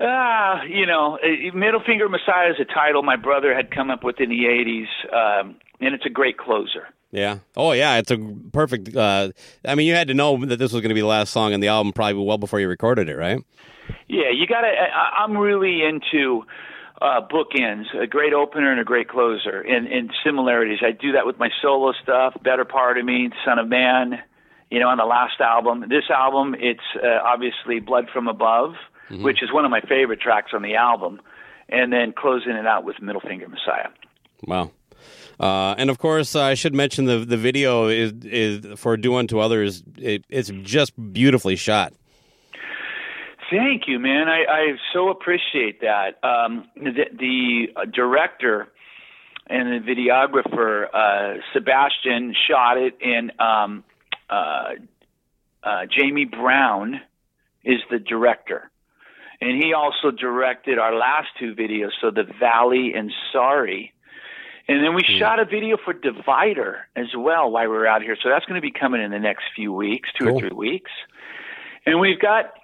Ah, 0.00 0.62
you 0.64 0.84
know, 0.84 1.18
uh, 1.22 1.56
Middle 1.56 1.80
Finger 1.80 2.08
Messiah 2.08 2.50
is 2.50 2.56
a 2.60 2.64
title 2.64 3.02
my 3.02 3.16
brother 3.16 3.54
had 3.54 3.70
come 3.70 3.90
up 3.90 4.04
with 4.04 4.20
in 4.20 4.28
the 4.28 4.44
'80s, 4.44 4.86
um, 5.14 5.56
and 5.80 5.94
it's 5.94 6.04
a 6.04 6.10
great 6.10 6.36
closer. 6.36 6.88
Yeah. 7.12 7.38
Oh, 7.56 7.72
yeah. 7.72 7.96
It's 7.96 8.10
a 8.10 8.18
perfect. 8.52 8.94
Uh, 8.94 9.30
I 9.64 9.74
mean, 9.74 9.86
you 9.86 9.94
had 9.94 10.08
to 10.08 10.14
know 10.14 10.44
that 10.44 10.58
this 10.58 10.72
was 10.72 10.82
going 10.82 10.90
to 10.90 10.94
be 10.94 11.00
the 11.00 11.06
last 11.06 11.32
song 11.32 11.54
on 11.54 11.60
the 11.60 11.68
album 11.68 11.92
probably 11.92 12.22
well 12.22 12.36
before 12.36 12.60
you 12.60 12.68
recorded 12.68 13.08
it, 13.08 13.16
right? 13.16 13.42
Yeah, 14.08 14.30
you 14.34 14.46
got 14.46 14.62
to. 14.62 14.68
I'm 14.68 15.38
really 15.38 15.82
into 15.82 16.44
uh, 17.00 17.20
bookends, 17.20 17.84
a 18.00 18.06
great 18.06 18.32
opener 18.32 18.70
and 18.70 18.80
a 18.80 18.84
great 18.84 19.08
closer, 19.08 19.60
and, 19.60 19.86
and 19.86 20.10
similarities. 20.24 20.78
I 20.82 20.92
do 20.92 21.12
that 21.12 21.26
with 21.26 21.38
my 21.38 21.50
solo 21.60 21.92
stuff, 22.02 22.34
Better 22.42 22.64
Part 22.64 22.98
of 22.98 23.04
Me, 23.04 23.30
Son 23.44 23.58
of 23.58 23.68
Man. 23.68 24.22
You 24.68 24.80
know, 24.80 24.88
on 24.88 24.98
the 24.98 25.04
last 25.04 25.40
album. 25.40 25.84
This 25.88 26.10
album, 26.10 26.56
it's 26.58 26.80
uh, 27.00 27.06
obviously 27.22 27.78
Blood 27.78 28.08
from 28.12 28.26
Above, 28.26 28.74
which 29.10 29.40
is 29.40 29.52
one 29.52 29.64
of 29.64 29.70
my 29.70 29.80
favorite 29.80 30.20
tracks 30.20 30.50
on 30.52 30.62
the 30.62 30.74
album, 30.74 31.20
and 31.68 31.92
then 31.92 32.12
closing 32.12 32.50
it 32.50 32.66
out 32.66 32.82
with 32.82 33.00
Middle 33.00 33.20
Finger 33.20 33.46
Messiah. 33.48 33.90
Wow. 34.44 34.72
Uh, 35.38 35.76
and 35.78 35.88
of 35.88 35.98
course, 35.98 36.34
I 36.34 36.54
should 36.54 36.74
mention 36.74 37.04
the 37.04 37.18
the 37.18 37.36
video 37.36 37.86
is 37.86 38.12
is 38.24 38.78
for 38.78 38.96
"Do 38.96 39.14
Unto 39.14 39.38
Others." 39.38 39.84
It, 39.98 40.24
it's 40.28 40.50
just 40.62 40.92
beautifully 41.12 41.54
shot. 41.56 41.92
Thank 43.50 43.86
you, 43.86 43.98
man. 43.98 44.28
I, 44.28 44.44
I 44.48 44.72
so 44.92 45.08
appreciate 45.08 45.80
that. 45.82 46.18
Um, 46.24 46.68
the, 46.74 47.04
the 47.16 47.86
director 47.92 48.68
and 49.48 49.68
the 49.68 49.86
videographer, 49.86 50.86
uh, 50.92 51.40
Sebastian, 51.52 52.34
shot 52.48 52.76
it, 52.78 52.98
and 53.00 53.32
um, 53.40 53.84
uh, 54.28 54.70
uh, 55.62 55.86
Jamie 55.86 56.24
Brown 56.24 57.00
is 57.64 57.80
the 57.90 57.98
director. 58.00 58.70
And 59.40 59.62
he 59.62 59.74
also 59.74 60.10
directed 60.10 60.78
our 60.78 60.94
last 60.94 61.28
two 61.38 61.54
videos, 61.54 61.90
so 62.00 62.10
The 62.10 62.24
Valley 62.40 62.94
and 62.96 63.12
Sorry. 63.32 63.92
And 64.68 64.82
then 64.82 64.94
we 64.94 65.04
shot 65.04 65.38
a 65.38 65.44
video 65.44 65.76
for 65.76 65.92
Divider 65.92 66.88
as 66.96 67.14
well 67.16 67.50
while 67.50 67.62
we 67.62 67.68
were 67.68 67.86
out 67.86 68.02
here. 68.02 68.16
So 68.20 68.28
that's 68.28 68.44
going 68.46 68.60
to 68.60 68.62
be 68.62 68.72
coming 68.72 69.00
in 69.00 69.12
the 69.12 69.18
next 69.20 69.44
few 69.54 69.72
weeks, 69.72 70.08
two 70.18 70.24
Cool. 70.24 70.36
or 70.36 70.40
three 70.40 70.56
weeks. 70.56 70.90
And 71.84 72.00
we've 72.00 72.18
got 72.18 72.54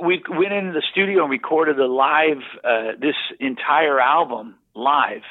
we 0.00 0.22
went 0.28 0.52
into 0.52 0.72
the 0.72 0.82
studio 0.90 1.22
and 1.22 1.30
recorded 1.30 1.78
a 1.78 1.86
live 1.86 2.38
uh, 2.64 2.92
this 3.00 3.16
entire 3.40 4.00
album 4.00 4.56
live, 4.74 5.22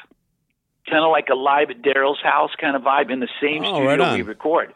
kind 0.88 1.04
of 1.04 1.10
like 1.10 1.28
a 1.30 1.34
live 1.36 1.70
at 1.70 1.82
Daryl's 1.82 2.22
house 2.22 2.50
kind 2.60 2.76
of 2.76 2.82
vibe 2.82 3.10
in 3.10 3.20
the 3.20 3.28
same 3.40 3.64
Oh, 3.64 3.74
studio 3.76 3.96
right 4.04 4.14
we 4.16 4.22
record. 4.22 4.72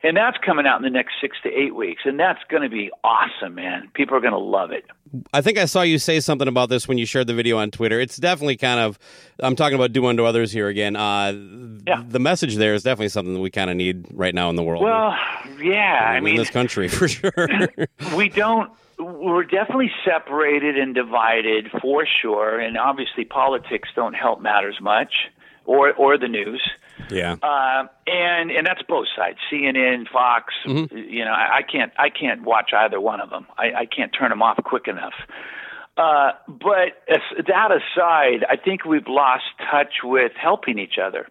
And 0.00 0.16
that's 0.16 0.36
coming 0.46 0.64
out 0.64 0.76
in 0.76 0.84
the 0.84 0.90
next 0.90 1.14
six 1.20 1.36
to 1.42 1.48
eight 1.52 1.74
weeks, 1.74 2.02
and 2.04 2.20
that's 2.20 2.38
going 2.48 2.62
to 2.62 2.68
be 2.68 2.88
awesome, 3.02 3.56
man. 3.56 3.90
People 3.94 4.16
are 4.16 4.20
going 4.20 4.32
to 4.32 4.38
love 4.38 4.70
it. 4.70 4.84
I 5.32 5.40
think 5.40 5.58
I 5.58 5.64
saw 5.64 5.82
you 5.82 5.98
say 5.98 6.20
something 6.20 6.46
about 6.46 6.68
this 6.68 6.86
when 6.86 6.98
you 6.98 7.04
shared 7.06 7.26
the 7.26 7.34
video 7.34 7.58
on 7.58 7.72
Twitter. 7.72 7.98
It's 7.98 8.16
definitely 8.16 8.56
kind 8.58 8.78
of. 8.78 8.96
I'm 9.40 9.56
talking 9.56 9.74
about 9.74 9.92
"Do 9.92 10.06
Unto 10.06 10.24
Others" 10.24 10.52
here 10.52 10.68
again. 10.68 10.94
Uh, 10.94 11.32
Yeah. 11.84 12.04
The 12.06 12.20
message 12.20 12.54
there 12.56 12.74
is 12.74 12.84
definitely 12.84 13.08
something 13.08 13.34
that 13.34 13.40
we 13.40 13.50
kind 13.50 13.70
of 13.70 13.76
need 13.76 14.06
right 14.12 14.34
now 14.36 14.50
in 14.50 14.54
the 14.56 14.62
world. 14.62 14.84
Well, 14.84 15.16
yeah, 15.60 16.06
I 16.12 16.18
in 16.18 16.24
mean, 16.24 16.36
this 16.36 16.50
country 16.50 16.86
for 16.88 17.08
sure. 17.08 17.32
we 18.14 18.28
don't 18.28 18.70
we're 18.98 19.44
definitely 19.44 19.90
separated 20.04 20.76
and 20.76 20.94
divided 20.94 21.70
for 21.80 22.04
sure 22.20 22.58
and 22.58 22.76
obviously 22.76 23.24
politics 23.24 23.88
don't 23.94 24.14
help 24.14 24.40
matters 24.40 24.78
much 24.80 25.12
or 25.64 25.92
or 25.92 26.18
the 26.18 26.28
news. 26.28 26.62
Yeah. 27.10 27.36
uh, 27.42 27.86
and 28.06 28.50
and 28.50 28.66
that's 28.66 28.82
both 28.82 29.06
sides 29.16 29.38
cnn 29.52 30.08
fox 30.12 30.52
you 30.66 31.24
know 31.24 31.30
I, 31.30 31.58
I 31.58 31.62
can't 31.62 31.92
i 31.96 32.10
can't 32.10 32.42
watch 32.42 32.72
either 32.76 33.00
one 33.00 33.20
of 33.20 33.30
them. 33.30 33.46
I, 33.56 33.72
I 33.82 33.86
can't 33.86 34.12
turn 34.12 34.30
them 34.30 34.42
off 34.42 34.58
quick 34.64 34.88
enough. 34.88 35.14
Uh, 35.96 36.32
but 36.48 37.02
as, 37.08 37.20
that 37.46 37.70
aside 37.70 38.44
i 38.48 38.56
think 38.56 38.84
we've 38.84 39.06
lost 39.08 39.44
touch 39.70 40.02
with 40.02 40.32
helping 40.40 40.78
each 40.78 40.98
other. 41.02 41.28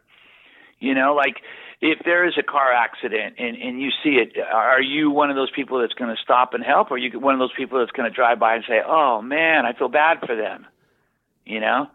You 0.79 0.93
know, 0.93 1.15
like 1.15 1.41
if 1.81 1.99
there 2.05 2.27
is 2.27 2.33
a 2.37 2.43
car 2.43 2.71
accident 2.71 3.35
and, 3.37 3.55
and 3.55 3.81
you 3.81 3.89
see 4.03 4.17
it, 4.17 4.37
are 4.39 4.81
you 4.81 5.11
one 5.11 5.29
of 5.29 5.35
those 5.35 5.51
people 5.51 5.79
that's 5.79 5.93
going 5.93 6.13
to 6.15 6.21
stop 6.21 6.53
and 6.53 6.63
help, 6.63 6.89
or 6.89 6.95
are 6.95 6.97
you 6.97 7.19
one 7.19 7.33
of 7.33 7.39
those 7.39 7.53
people 7.55 7.79
that's 7.79 7.91
going 7.91 8.09
to 8.09 8.15
drive 8.15 8.39
by 8.39 8.55
and 8.55 8.63
say, 8.67 8.81
"Oh 8.85 9.21
man, 9.21 9.65
I 9.65 9.73
feel 9.73 9.89
bad 9.89 10.19
for 10.25 10.35
them," 10.35 10.65
you 11.45 11.59
know? 11.59 11.87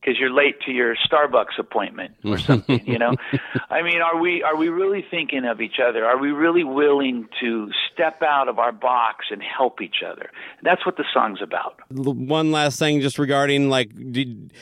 Because 0.00 0.18
you're 0.18 0.32
late 0.32 0.60
to 0.62 0.70
your 0.70 0.94
Starbucks 0.96 1.58
appointment 1.58 2.14
or 2.24 2.38
something. 2.38 2.86
you 2.86 2.98
know, 2.98 3.14
I 3.70 3.82
mean, 3.82 4.00
are 4.00 4.20
we 4.20 4.42
are 4.42 4.56
we 4.56 4.68
really 4.68 5.04
thinking 5.10 5.44
of 5.44 5.60
each 5.60 5.78
other? 5.84 6.04
Are 6.04 6.18
we 6.18 6.30
really 6.30 6.64
willing 6.64 7.28
to 7.40 7.70
step 7.92 8.22
out 8.22 8.48
of 8.48 8.58
our 8.58 8.72
box 8.72 9.26
and 9.30 9.42
help 9.42 9.80
each 9.80 10.02
other? 10.06 10.30
That's 10.62 10.84
what 10.86 10.96
the 10.96 11.04
song's 11.12 11.42
about. 11.42 11.80
One 11.90 12.52
last 12.52 12.78
thing, 12.78 13.00
just 13.00 13.18
regarding 13.18 13.68
like, 13.68 13.90
did, 14.12 14.52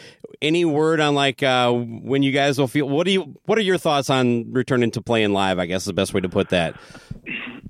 any 0.42 0.64
word 0.64 1.00
on 1.00 1.14
like 1.14 1.42
uh, 1.42 1.72
when 1.72 2.22
you 2.22 2.32
guys 2.32 2.58
will 2.58 2.68
feel? 2.68 2.88
What 2.88 3.06
do 3.06 3.12
you? 3.12 3.36
What 3.44 3.58
are 3.58 3.62
your 3.62 3.78
thoughts 3.78 4.10
on 4.10 4.52
returning 4.52 4.90
to 4.92 5.02
playing 5.02 5.32
live? 5.32 5.58
I 5.58 5.66
guess 5.66 5.82
is 5.82 5.86
the 5.86 5.92
best 5.92 6.14
way 6.14 6.20
to 6.20 6.28
put 6.28 6.48
that. 6.50 6.76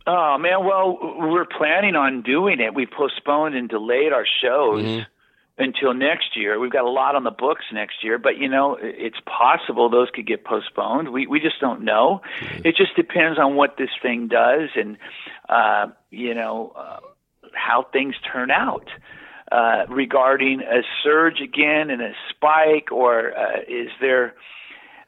Oh 0.07 0.39
man, 0.39 0.65
well, 0.65 0.99
we're 1.19 1.47
planning 1.47 1.97
on 1.97 2.23
doing 2.23 2.61
it. 2.61 2.75
We 2.75 2.87
postponed 2.87 3.57
and 3.57 3.69
delayed 3.69 4.13
our 4.13 4.27
shows 4.41 5.05
until 5.59 5.95
next 5.95 6.37
year. 6.37 6.59
We've 6.59 6.73
got 6.73 6.85
a 6.85 6.91
lot 6.91 7.15
on 7.15 7.25
the 7.25 7.31
books 7.31 7.65
next 7.73 8.05
year, 8.05 8.19
but 8.19 8.39
you 8.39 8.49
know, 8.49 8.77
it's 8.81 9.17
possible 9.25 9.89
those 9.89 10.09
could 10.15 10.27
get 10.27 10.45
postponed. 10.45 11.13
We 11.13 11.27
we 11.27 11.41
just 11.41 11.61
don't 11.61 11.83
know. 11.83 12.21
It 12.65 12.77
just 12.77 12.95
depends 12.95 13.39
on 13.39 13.57
what 13.57 13.77
this 13.79 13.91
thing 14.03 14.29
does 14.29 14.71
and 14.75 14.99
uh, 15.49 15.87
you 16.11 16.35
know 16.35 16.73
uh, 16.77 17.01
how 17.55 17.87
things 17.93 18.15
turn 18.33 18.51
out. 18.51 18.89
Uh, 19.53 19.87
regarding 19.89 20.61
a 20.61 20.83
surge 21.05 21.41
again 21.41 21.89
and 21.89 22.03
a 22.03 22.11
spike, 22.31 22.91
or 22.91 23.33
uh, 23.39 23.61
is 23.69 23.91
there? 24.01 24.35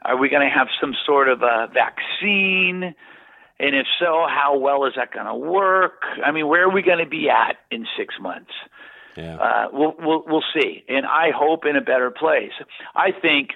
Are 0.02 0.16
we 0.16 0.28
going 0.28 0.48
to 0.48 0.54
have 0.54 0.68
some 0.80 0.94
sort 1.04 1.28
of 1.28 1.42
a 1.42 1.68
vaccine? 1.74 2.94
And 3.60 3.74
if 3.74 3.86
so, 3.98 4.26
how 4.28 4.56
well 4.56 4.84
is 4.84 4.92
that 4.94 5.12
going 5.12 5.26
to 5.26 5.34
work? 5.34 6.02
I 6.24 6.30
mean, 6.30 6.46
where 6.46 6.62
are 6.62 6.72
we 6.72 6.82
going 6.82 7.04
to 7.04 7.10
be 7.10 7.28
at 7.28 7.56
in 7.72 7.84
six 7.98 8.14
months? 8.20 8.52
Yeah. 9.16 9.36
Uh, 9.36 9.68
we'll, 9.72 9.94
we'll 9.98 10.24
we'll 10.26 10.44
see, 10.54 10.84
and 10.88 11.04
I 11.06 11.30
hope 11.34 11.64
in 11.64 11.76
a 11.76 11.80
better 11.80 12.10
place. 12.10 12.52
I 12.94 13.10
think 13.10 13.50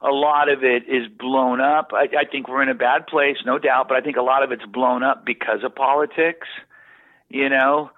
a 0.00 0.10
lot 0.10 0.48
of 0.48 0.64
it 0.64 0.84
is 0.88 1.06
blown 1.08 1.60
up. 1.60 1.90
I, 1.92 2.04
I 2.18 2.24
think 2.30 2.48
we're 2.48 2.62
in 2.62 2.68
a 2.68 2.74
bad 2.74 3.06
place, 3.06 3.36
no 3.44 3.58
doubt, 3.58 3.88
but 3.88 3.96
I 3.96 4.00
think 4.00 4.16
a 4.16 4.22
lot 4.22 4.42
of 4.42 4.52
it's 4.52 4.64
blown 4.64 5.02
up 5.02 5.24
because 5.24 5.64
of 5.64 5.74
politics. 5.74 6.48
You 7.28 7.48
know, 7.48 7.90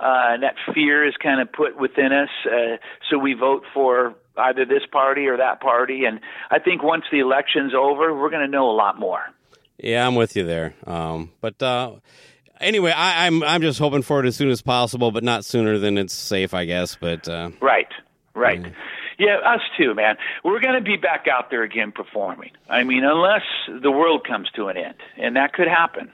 uh, 0.00 0.34
and 0.34 0.42
that 0.42 0.56
fear 0.74 1.06
is 1.06 1.14
kind 1.22 1.40
of 1.40 1.52
put 1.52 1.78
within 1.78 2.12
us, 2.12 2.28
uh, 2.46 2.76
so 3.10 3.18
we 3.18 3.34
vote 3.34 3.64
for 3.72 4.14
either 4.36 4.64
this 4.64 4.82
party 4.90 5.26
or 5.26 5.36
that 5.36 5.60
party. 5.60 6.04
And 6.04 6.20
I 6.50 6.58
think 6.58 6.82
once 6.82 7.04
the 7.10 7.20
election's 7.20 7.72
over, 7.74 8.14
we're 8.14 8.30
going 8.30 8.44
to 8.44 8.50
know 8.50 8.68
a 8.70 8.76
lot 8.76 8.98
more. 8.98 9.22
Yeah, 9.78 10.06
I'm 10.06 10.14
with 10.14 10.36
you 10.36 10.44
there. 10.44 10.74
Um, 10.86 11.30
but 11.40 11.62
uh, 11.62 11.92
anyway, 12.60 12.92
I, 12.92 13.26
I'm 13.26 13.42
I'm 13.42 13.62
just 13.62 13.78
hoping 13.78 14.02
for 14.02 14.20
it 14.20 14.26
as 14.26 14.36
soon 14.36 14.50
as 14.50 14.62
possible, 14.62 15.10
but 15.10 15.24
not 15.24 15.44
sooner 15.44 15.78
than 15.78 15.98
it's 15.98 16.14
safe, 16.14 16.54
I 16.54 16.64
guess. 16.64 16.96
But 16.96 17.28
uh, 17.28 17.50
Right, 17.60 17.88
right. 18.34 18.64
Yeah, 19.18 19.36
us 19.38 19.60
too, 19.78 19.94
man. 19.94 20.16
We're 20.42 20.60
going 20.60 20.74
to 20.74 20.80
be 20.80 20.96
back 20.96 21.26
out 21.32 21.50
there 21.50 21.62
again 21.62 21.92
performing. 21.92 22.50
I 22.68 22.82
mean, 22.82 23.04
unless 23.04 23.42
the 23.68 23.90
world 23.90 24.26
comes 24.26 24.50
to 24.56 24.66
an 24.66 24.76
end, 24.76 24.96
and 25.16 25.36
that 25.36 25.52
could 25.52 25.68
happen. 25.68 26.10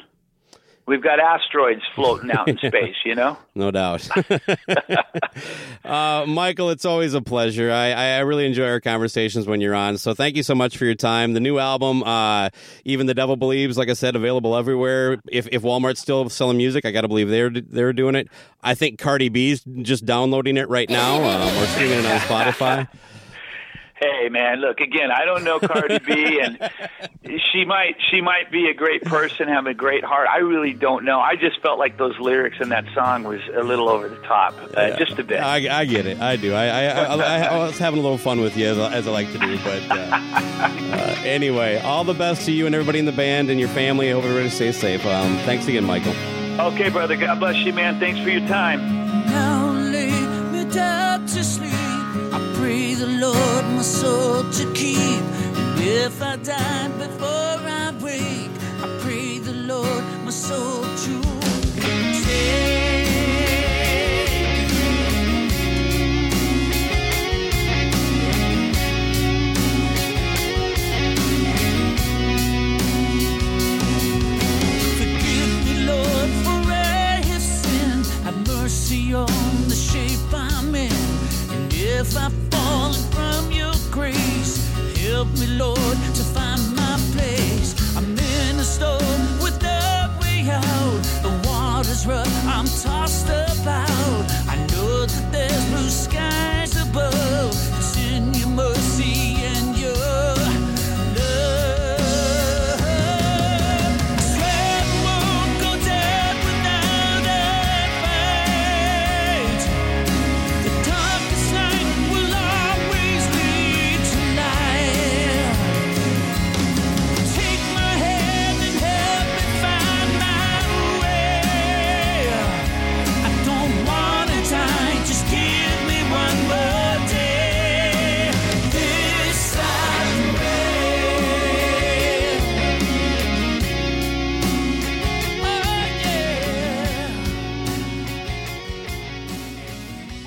We've 0.90 1.00
got 1.00 1.20
asteroids 1.20 1.82
floating 1.94 2.32
out 2.32 2.48
in 2.48 2.58
space, 2.66 2.96
you 3.04 3.14
know? 3.14 3.38
no 3.54 3.70
doubt. 3.70 4.08
uh, 5.84 6.24
Michael, 6.26 6.70
it's 6.70 6.84
always 6.84 7.14
a 7.14 7.22
pleasure. 7.22 7.70
I, 7.70 7.92
I 7.92 8.18
really 8.18 8.44
enjoy 8.44 8.66
our 8.66 8.80
conversations 8.80 9.46
when 9.46 9.60
you're 9.60 9.76
on. 9.76 9.98
So 9.98 10.14
thank 10.14 10.34
you 10.34 10.42
so 10.42 10.56
much 10.56 10.76
for 10.76 10.86
your 10.86 10.96
time. 10.96 11.32
The 11.32 11.38
new 11.38 11.60
album, 11.60 12.02
uh, 12.02 12.48
Even 12.84 13.06
the 13.06 13.14
Devil 13.14 13.36
Believes, 13.36 13.78
like 13.78 13.88
I 13.88 13.92
said, 13.92 14.16
available 14.16 14.56
everywhere. 14.56 15.18
If, 15.30 15.46
if 15.52 15.62
Walmart's 15.62 16.00
still 16.00 16.28
selling 16.28 16.56
music, 16.56 16.84
I 16.84 16.90
got 16.90 17.02
to 17.02 17.08
believe 17.08 17.28
they're 17.28 17.50
they're 17.50 17.92
doing 17.92 18.16
it. 18.16 18.26
I 18.60 18.74
think 18.74 18.98
Cardi 18.98 19.28
B's 19.28 19.62
just 19.82 20.04
downloading 20.04 20.56
it 20.56 20.68
right 20.68 20.90
now 20.90 21.22
um, 21.22 21.62
or 21.62 21.66
streaming 21.66 22.00
it 22.00 22.06
on 22.06 22.18
Spotify. 22.18 22.88
Hey, 24.00 24.30
man, 24.30 24.60
look 24.60 24.80
again. 24.80 25.10
I 25.10 25.26
don't 25.26 25.44
know 25.44 25.60
Cardi 25.60 25.98
B, 25.98 26.40
and 26.40 26.58
she 27.52 27.66
might 27.66 27.96
she 28.10 28.22
might 28.22 28.50
be 28.50 28.68
a 28.68 28.74
great 28.74 29.02
person, 29.02 29.48
have 29.48 29.66
a 29.66 29.74
great 29.74 30.02
heart. 30.02 30.26
I 30.26 30.38
really 30.38 30.72
don't 30.72 31.04
know. 31.04 31.20
I 31.20 31.36
just 31.36 31.60
felt 31.60 31.78
like 31.78 31.98
those 31.98 32.18
lyrics 32.18 32.56
in 32.62 32.70
that 32.70 32.86
song 32.94 33.24
was 33.24 33.42
a 33.54 33.62
little 33.62 33.90
over 33.90 34.08
the 34.08 34.16
top, 34.22 34.54
uh, 34.74 34.96
just 34.96 35.18
a 35.18 35.24
bit. 35.24 35.40
I, 35.40 35.80
I 35.80 35.84
get 35.84 36.06
it. 36.06 36.18
I 36.18 36.36
do. 36.36 36.54
I 36.54 36.66
I, 36.66 36.84
I, 36.86 37.16
I, 37.16 37.38
I 37.42 37.58
was 37.58 37.76
having 37.76 38.00
a 38.00 38.02
little 38.02 38.16
fun 38.16 38.40
with 38.40 38.56
you 38.56 38.68
as 38.68 38.78
I, 38.78 38.92
as 38.94 39.06
I 39.06 39.10
like 39.10 39.30
to 39.32 39.38
do. 39.38 39.58
But 39.58 39.82
uh, 39.90 40.08
uh, 40.12 41.16
anyway, 41.22 41.78
all 41.80 42.04
the 42.04 42.14
best 42.14 42.46
to 42.46 42.52
you 42.52 42.64
and 42.64 42.74
everybody 42.74 43.00
in 43.00 43.04
the 43.04 43.12
band 43.12 43.50
and 43.50 43.60
your 43.60 43.68
family. 43.68 44.08
I 44.08 44.14
hope 44.14 44.24
everybody 44.24 44.48
stays 44.48 44.78
safe. 44.78 45.04
Um, 45.04 45.36
thanks 45.38 45.68
again, 45.68 45.84
Michael. 45.84 46.14
Okay, 46.58 46.88
brother. 46.88 47.16
God 47.16 47.38
bless 47.38 47.56
you, 47.56 47.74
man. 47.74 48.00
Thanks 48.00 48.18
for 48.20 48.30
your 48.30 48.46
time. 48.48 48.80
Pray 52.60 52.92
the 52.92 53.06
Lord 53.06 53.64
my 53.76 53.82
soul 53.82 54.44
to 54.58 54.64
keep. 54.74 55.24
And 55.60 55.80
if 55.80 56.22
I 56.22 56.36
die 56.36 56.88
before 57.04 57.58
I 57.82 57.92
wake, 58.02 58.54
I 58.84 58.86
pray 59.02 59.38
the 59.38 59.54
Lord 59.72 60.04
my 60.26 60.30
soul 60.30 60.89
me, 85.40 85.46
Lord, 85.46 85.79